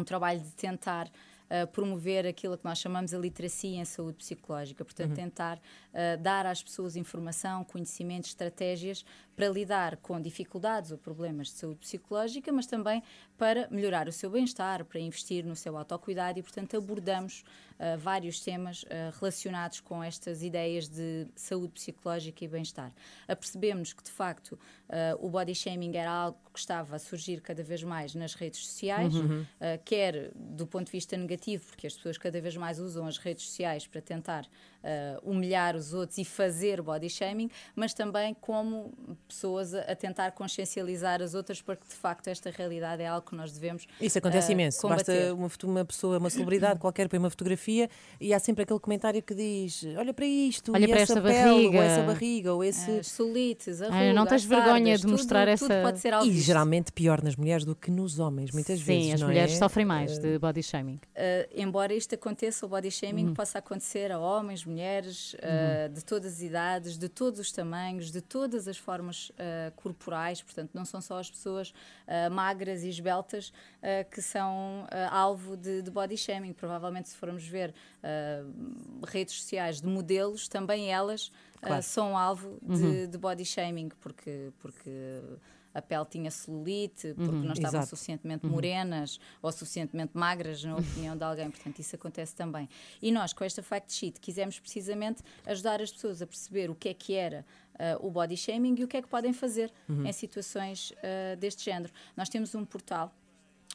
[0.00, 1.10] um trabalho de tentar
[1.48, 5.14] eh, promover aquilo que nós chamamos a literacia em saúde psicológica, portanto, Uhum.
[5.16, 5.60] tentar
[5.92, 9.04] eh, dar às pessoas informação, conhecimento, estratégias
[9.36, 13.02] para lidar com dificuldades ou problemas de saúde psicológica, mas também
[13.38, 17.42] para melhorar o seu bem-estar, para investir no seu autocuidado e, portanto, abordamos
[17.78, 22.92] eh, vários temas eh, relacionados com estas ideias de saúde psicológica e bem-estar.
[23.26, 24.58] Apercebemos que, de facto,
[25.20, 29.14] o body shaming era algo que estava a surgir cada vez mais nas redes sociais,
[29.14, 29.46] Uhum.
[29.84, 33.44] quer do ponto de vista negativo, porque as pessoas cada vez mais usam as redes
[33.44, 34.46] sociais para tentar
[34.82, 38.92] eh, humilhar os outros e fazer body shaming, mas também como
[39.28, 43.26] pessoas a, a tentar consciencializar as outras para que de facto esta realidade é algo
[43.28, 44.80] que nós devemos Isso acontece eh, imenso.
[44.82, 45.34] combater.
[45.34, 47.88] Basta uma, uma pessoa, uma celebridade qualquer, põe uma fotografia
[48.20, 51.22] e há sempre aquele comentário que diz: Olha para isto, Olha e para essa esta
[51.22, 52.90] pele, ou barriga." essa barriga, ou esse.
[53.00, 55.98] As solites, a Ah, não tens as vergonha sardas, de mostrar tudo, essa- Tudo pode
[56.00, 56.46] ser algo E visto.
[56.46, 59.14] geralmente pior nas mulheres do que nos homens, muitas Sim, vezes.
[59.14, 59.56] as não mulheres é?
[59.56, 60.94] sofrem mais Eh, de body shaming.
[60.94, 61.00] Uh,
[61.54, 63.34] embora isto aconteça, o body shaming Uhum.
[63.34, 68.20] possa acontecer a homens, mulheres, uh, de todas as idades, de todos os tamanhos, de
[68.20, 69.34] todas as formas uh,
[69.76, 73.52] corporais, portanto, não são só as pessoas uh, magras e esbeltas
[74.10, 76.52] que são alvo de, de body shaming.
[76.52, 77.74] Provavelmente, se formos ver
[79.06, 81.82] redes sociais de modelos, também elas Claro.
[81.82, 83.06] são alvo de, Uhum.
[83.10, 84.50] de body shaming, porque.
[84.60, 84.90] porque
[85.74, 87.86] a pele tinha celulite, porque Uhum, não estavam exato.
[87.96, 88.52] suficientemente Uhum.
[88.52, 91.50] morenas ou suficientemente magras, na opinião de alguém.
[91.50, 92.68] Portanto, isso acontece também.
[93.00, 96.88] E nós, com esta fact sheet, quisemos precisamente ajudar as pessoas a perceber o que
[96.88, 97.44] é que era
[97.78, 100.04] ah, o body shaming e o que é que podem fazer Uhum.
[100.06, 101.92] em situações ah, deste género.
[102.16, 103.14] Nós temos um portal.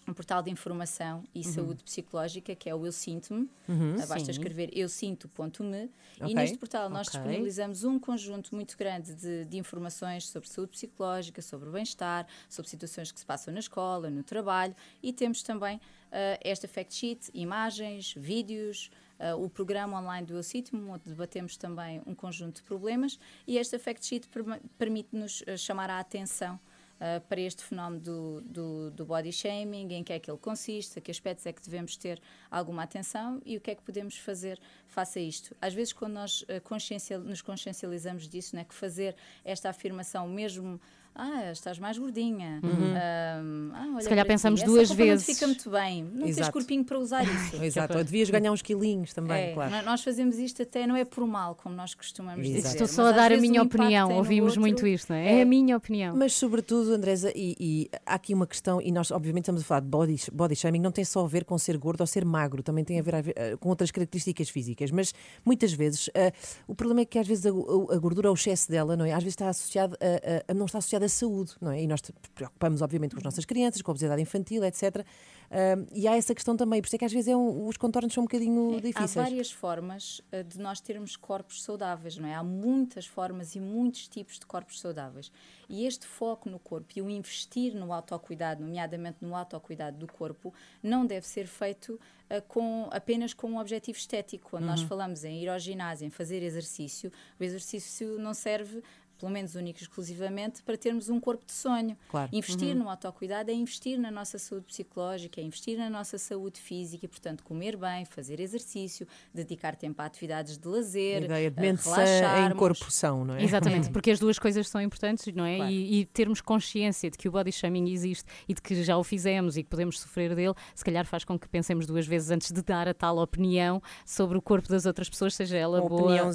[0.07, 1.43] Um portal de informação e Uhum.
[1.53, 3.49] saúde psicológica que é o Eu Sinto-me.
[3.67, 3.95] Uhum.
[3.97, 4.31] Basta Sim.
[4.31, 5.89] escrever eusinto.me
[6.21, 6.31] Ok.
[6.31, 7.19] e neste portal nós Ok.
[7.19, 12.69] disponibilizamos um conjunto muito grande de, de informações sobre saúde psicológica, sobre o bem-estar, sobre
[12.69, 15.81] situações que se passam na escola, no trabalho e temos também
[16.11, 21.57] ah, esta fact sheet, imagens, vídeos, ah, o programa online do Eu Sinto-me, onde debatemos
[21.57, 24.29] também um conjunto de problemas e esta fact sheet
[24.77, 26.59] permite-nos ah, chamar a atenção
[26.95, 30.97] Uh, para este fenómeno do, do, do body shaming, em que é que ele consiste,
[30.97, 34.17] a que aspectos é que devemos ter alguma atenção e o que é que podemos
[34.17, 35.53] fazer face a isto.
[35.61, 40.79] Às vezes, quando nós consciencia- nos consciencializamos disso, né, que fazer esta afirmação, mesmo
[41.15, 42.59] ah, estás mais gordinha.
[42.63, 42.93] Uhum.
[42.95, 43.41] Ah,
[43.73, 45.25] ah, olha Se calhar pensamos ti, duas vezes.
[45.27, 46.03] Não fica muito bem.
[46.03, 46.51] Não tens Exato.
[46.51, 47.55] corpinho para usar isso.
[47.63, 49.85] Exato, ou devias ganhar uns quilinhos também, É, claro.
[49.85, 52.55] Nós fazemos isto até não é por mal, como nós costumamos Exato.
[52.63, 52.69] dizer.
[52.73, 54.61] Estou só a dar a minha opinião, no ouvimos outro.
[54.61, 55.39] muito isto, não é?
[55.39, 56.15] É a minha opinião.
[56.15, 59.79] Mas, sobretudo, Andresa, e, e há aqui uma questão, e nós, obviamente, estamos a falar
[59.81, 62.61] de body, body shaming, não tem só a ver com ser gordo ou ser magro,
[62.61, 64.91] também tem a ver, a ver, eh, com outras características físicas.
[64.91, 65.13] Mas,
[65.45, 66.31] muitas vezes, eh,
[66.67, 69.11] o problema é que, às vezes, a, a- a gordura, o excesso dela, não é?
[69.13, 70.05] Às vezes está associado a,
[70.49, 71.81] a- a- não está associado à saúde, não é?
[71.81, 72.01] E nós
[72.33, 75.05] preocupamos, obviamente, com as nossas crianças, com a obesidade infantil, etc.
[75.51, 77.77] Ah, e há essa questão também, por isso é que às vezes é um- os
[77.77, 79.13] contornos são um bocadinho Há difíceis.
[79.13, 82.33] várias formas eh, de nós termos corpos saudáveis, não é?
[82.33, 85.31] Há muitas formas e muitos tipos de corpos saudáveis.
[85.69, 90.53] E este foco no corpo e o investir no autocuidado, nomeadamente no autocuidado do corpo,
[90.81, 94.49] não deve ser feito eh, com, apenas com um objetivo estético.
[94.49, 94.87] Quando nós Uhum.
[94.87, 98.81] falamos em ir ao ginásio, em fazer exercício, o exercício não serve
[99.17, 101.97] pelo menos único e exclusivamente, para termos um corpo de sonho.
[102.09, 102.29] Claro.
[102.33, 102.83] Investir Uhum.
[102.83, 107.07] no autocuidado é investir na nossa saúde psicológica, é investir na nossa saúde física e,
[107.07, 111.81] portanto, comer bem, fazer exercício, dedicar tempo a atividades de lazer, A ideia de mente
[111.81, 112.03] sã
[112.49, 113.43] em corpo são, não é?
[113.43, 115.57] Exatamente, porque as duas coisas são importantes, não é?
[115.57, 115.71] Claro.
[115.71, 119.03] E, e termos consciência de que o body shaming existe e de que já o
[119.03, 122.51] fizemos e que podemos sofrer dele, se calhar faz com que pensemos duas vezes antes
[122.51, 126.01] de dar a tal opinião sobre o corpo das outras pessoas, seja ela Uma boa,
[126.01, 126.31] boa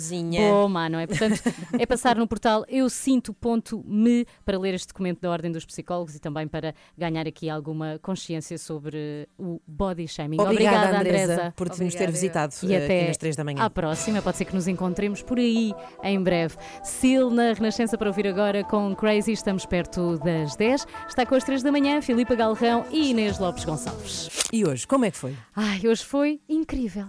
[0.54, 1.06] ou má, não é?
[1.06, 1.40] Portanto,
[1.78, 6.46] é passar no portal eusinto.me para ler este documento da Ordem dos Psicólogos e também
[6.46, 10.40] para ganhar aqui alguma consciência sobre o body shaming.
[10.40, 12.12] Obrigada, Andresa, Andresa, por nos ter Obrigada.
[12.12, 13.62] visitado, e eh, até nas três da manhã.
[13.64, 16.56] À próxima, pode ser que nos encontremos por aí em breve.
[16.84, 20.86] Sil na Renascença para ouvir agora com Crazy, estamos perto das 10.
[21.08, 24.28] Está com as 3 da manhã, Filipa Galrão e Inês Lopes Gonçalves.
[24.52, 25.36] E hoje, como é que foi?
[25.54, 27.06] Ai, hoje foi incrível.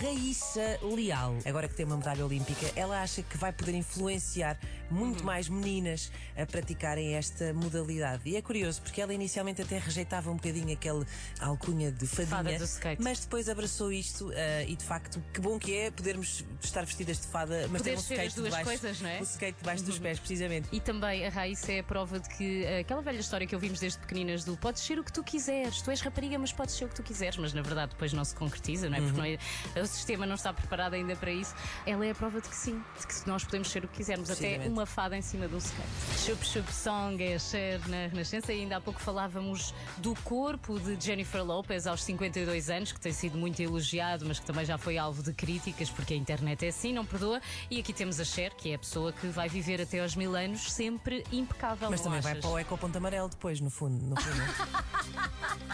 [0.00, 4.56] Raíssa Leal, agora que tem uma medalha olímpica, ela acha que vai poder influenciar
[4.90, 8.22] muito mais meninas a praticarem esta modalidade.
[8.26, 11.04] E é curioso, porque ela inicialmente até rejeitava um bocadinho aquele
[11.40, 13.02] alcunha de fadinha, Fada do skate.
[13.02, 17.20] mas depois abraçou isto eh, e de facto, que bom que é podermos estar vestidas
[17.20, 19.20] de fada, mas Poder ter um skate as duas debaixo, coisas, não é?
[19.20, 20.68] O skate debaixo dos pés, precisamente.
[20.72, 23.98] E também a Raíssa é a prova de que aquela velha história que ouvimos desde
[23.98, 26.88] pequeninas do podes ser o que tu quiseres, tu és rapariga, mas podes ser o
[26.88, 29.00] que tu quiseres, mas na verdade depois não se concretiza, não é?
[29.00, 29.38] Porque Uhum.
[29.74, 31.54] não é- o sistema não está preparado ainda para isso.
[31.86, 34.30] Ela é a prova de que sim, de que nós podemos ser o que quisermos,
[34.30, 34.74] até Precisamente.
[34.78, 35.88] Uma fada em cima de um skate.
[36.24, 40.96] Chup Chup Song é Cher na Renascença e ainda há pouco falávamos do corpo de
[41.04, 44.96] Jennifer Lopez aos 52 anos, que tem sido muito elogiado, mas que também já foi
[44.96, 47.40] alvo de críticas, porque a internet é assim, não perdoa.
[47.68, 50.36] E aqui temos a Cher, que é a pessoa que vai viver até aos mil
[50.36, 51.90] anos sempre impecável.
[51.90, 52.44] Mas também vai achas?
[52.44, 54.04] para o Eco Ponto Amarelo depois, no fundo.
[54.06, 54.38] No fundo.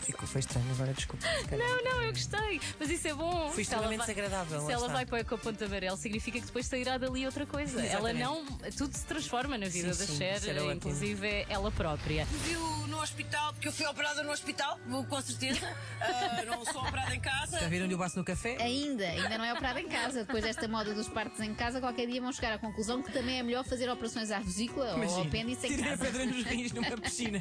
[0.00, 1.26] Ficou, foi estranho agora, desculpa.
[1.50, 2.60] Não, não, eu gostei.
[2.78, 3.50] Mas isso é bom.
[3.50, 6.46] Foi Se ela extremamente vai- desagradável, Se ela vai para o Ecoponto Amarelo, significa que
[6.46, 7.57] depois sairá dali outra coisa.
[7.60, 8.18] Ela Exatamente.
[8.22, 8.44] não.
[8.76, 10.72] Tudo se transforma na vida Sim, da sim, Cher, era ótimo.
[10.74, 12.24] inclusive é ela própria.
[12.26, 14.78] Viu no hospital, porque eu fui operada no hospital,
[15.08, 15.60] com certeza.
[16.00, 17.58] Ah, não sou operada em casa.
[17.58, 18.56] Já viram-lhe o baço no café?
[18.60, 20.20] Ainda, ainda não é operada em casa.
[20.24, 23.38] Depois desta moda dos partos em casa, qualquer dia vão chegar à conclusão que também
[23.40, 26.04] é melhor fazer operações à vesícula ou ao Imagina, apêndice em tirei a casa.
[26.04, 27.40] pedra nos rins numa piscina.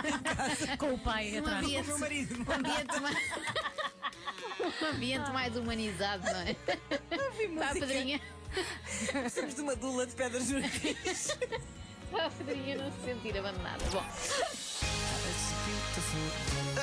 [0.78, 1.64] Com o pai Um atrás.
[1.64, 2.34] ambiente, Com o meu marido.
[2.46, 3.16] um ambiente mais...
[4.82, 6.54] um ambiente mais humanizado, não é?
[6.54, 8.20] Pá, Pedrinha.
[9.12, 11.28] Precisamos de uma dula de pedras nos rins.
[12.10, 13.84] Pá, Pedrinha não se sentir abandonada.
[13.92, 14.02] Bom.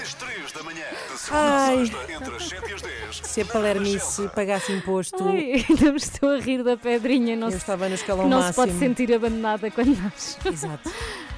[0.01, 1.78] Às 3 da manhã, de segunda a Ai.
[1.86, 3.21] sexta, entre as 7 e as 10.
[3.23, 7.36] Se a Palermice pagasse imposto, Ai, ainda me estou a rir da pedrinha.
[7.36, 8.53] Não eu se, estava no escalão não máximo.
[8.65, 10.38] se pode sentir abandonada quando nós.
[10.45, 10.91] Exato.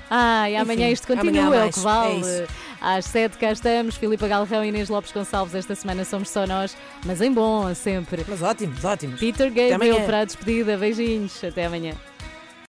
[0.09, 2.19] Ai, amanhã Enfim, isto continua, há é o mais, que é vale.
[2.19, 2.47] isso.
[2.81, 5.53] Às sete cá estamos, Filipa Galrão e Inês Lopes Gonçalves.
[5.55, 6.75] Esta semana somos só nós,
[7.05, 8.25] mas em bom, sempre.
[8.27, 9.19] Mas ótimos, ótimos.
[9.19, 10.05] Peter Gabriel amanhã.
[10.05, 10.77] para a despedida.
[10.77, 11.93] Beijinhos, até amanhã.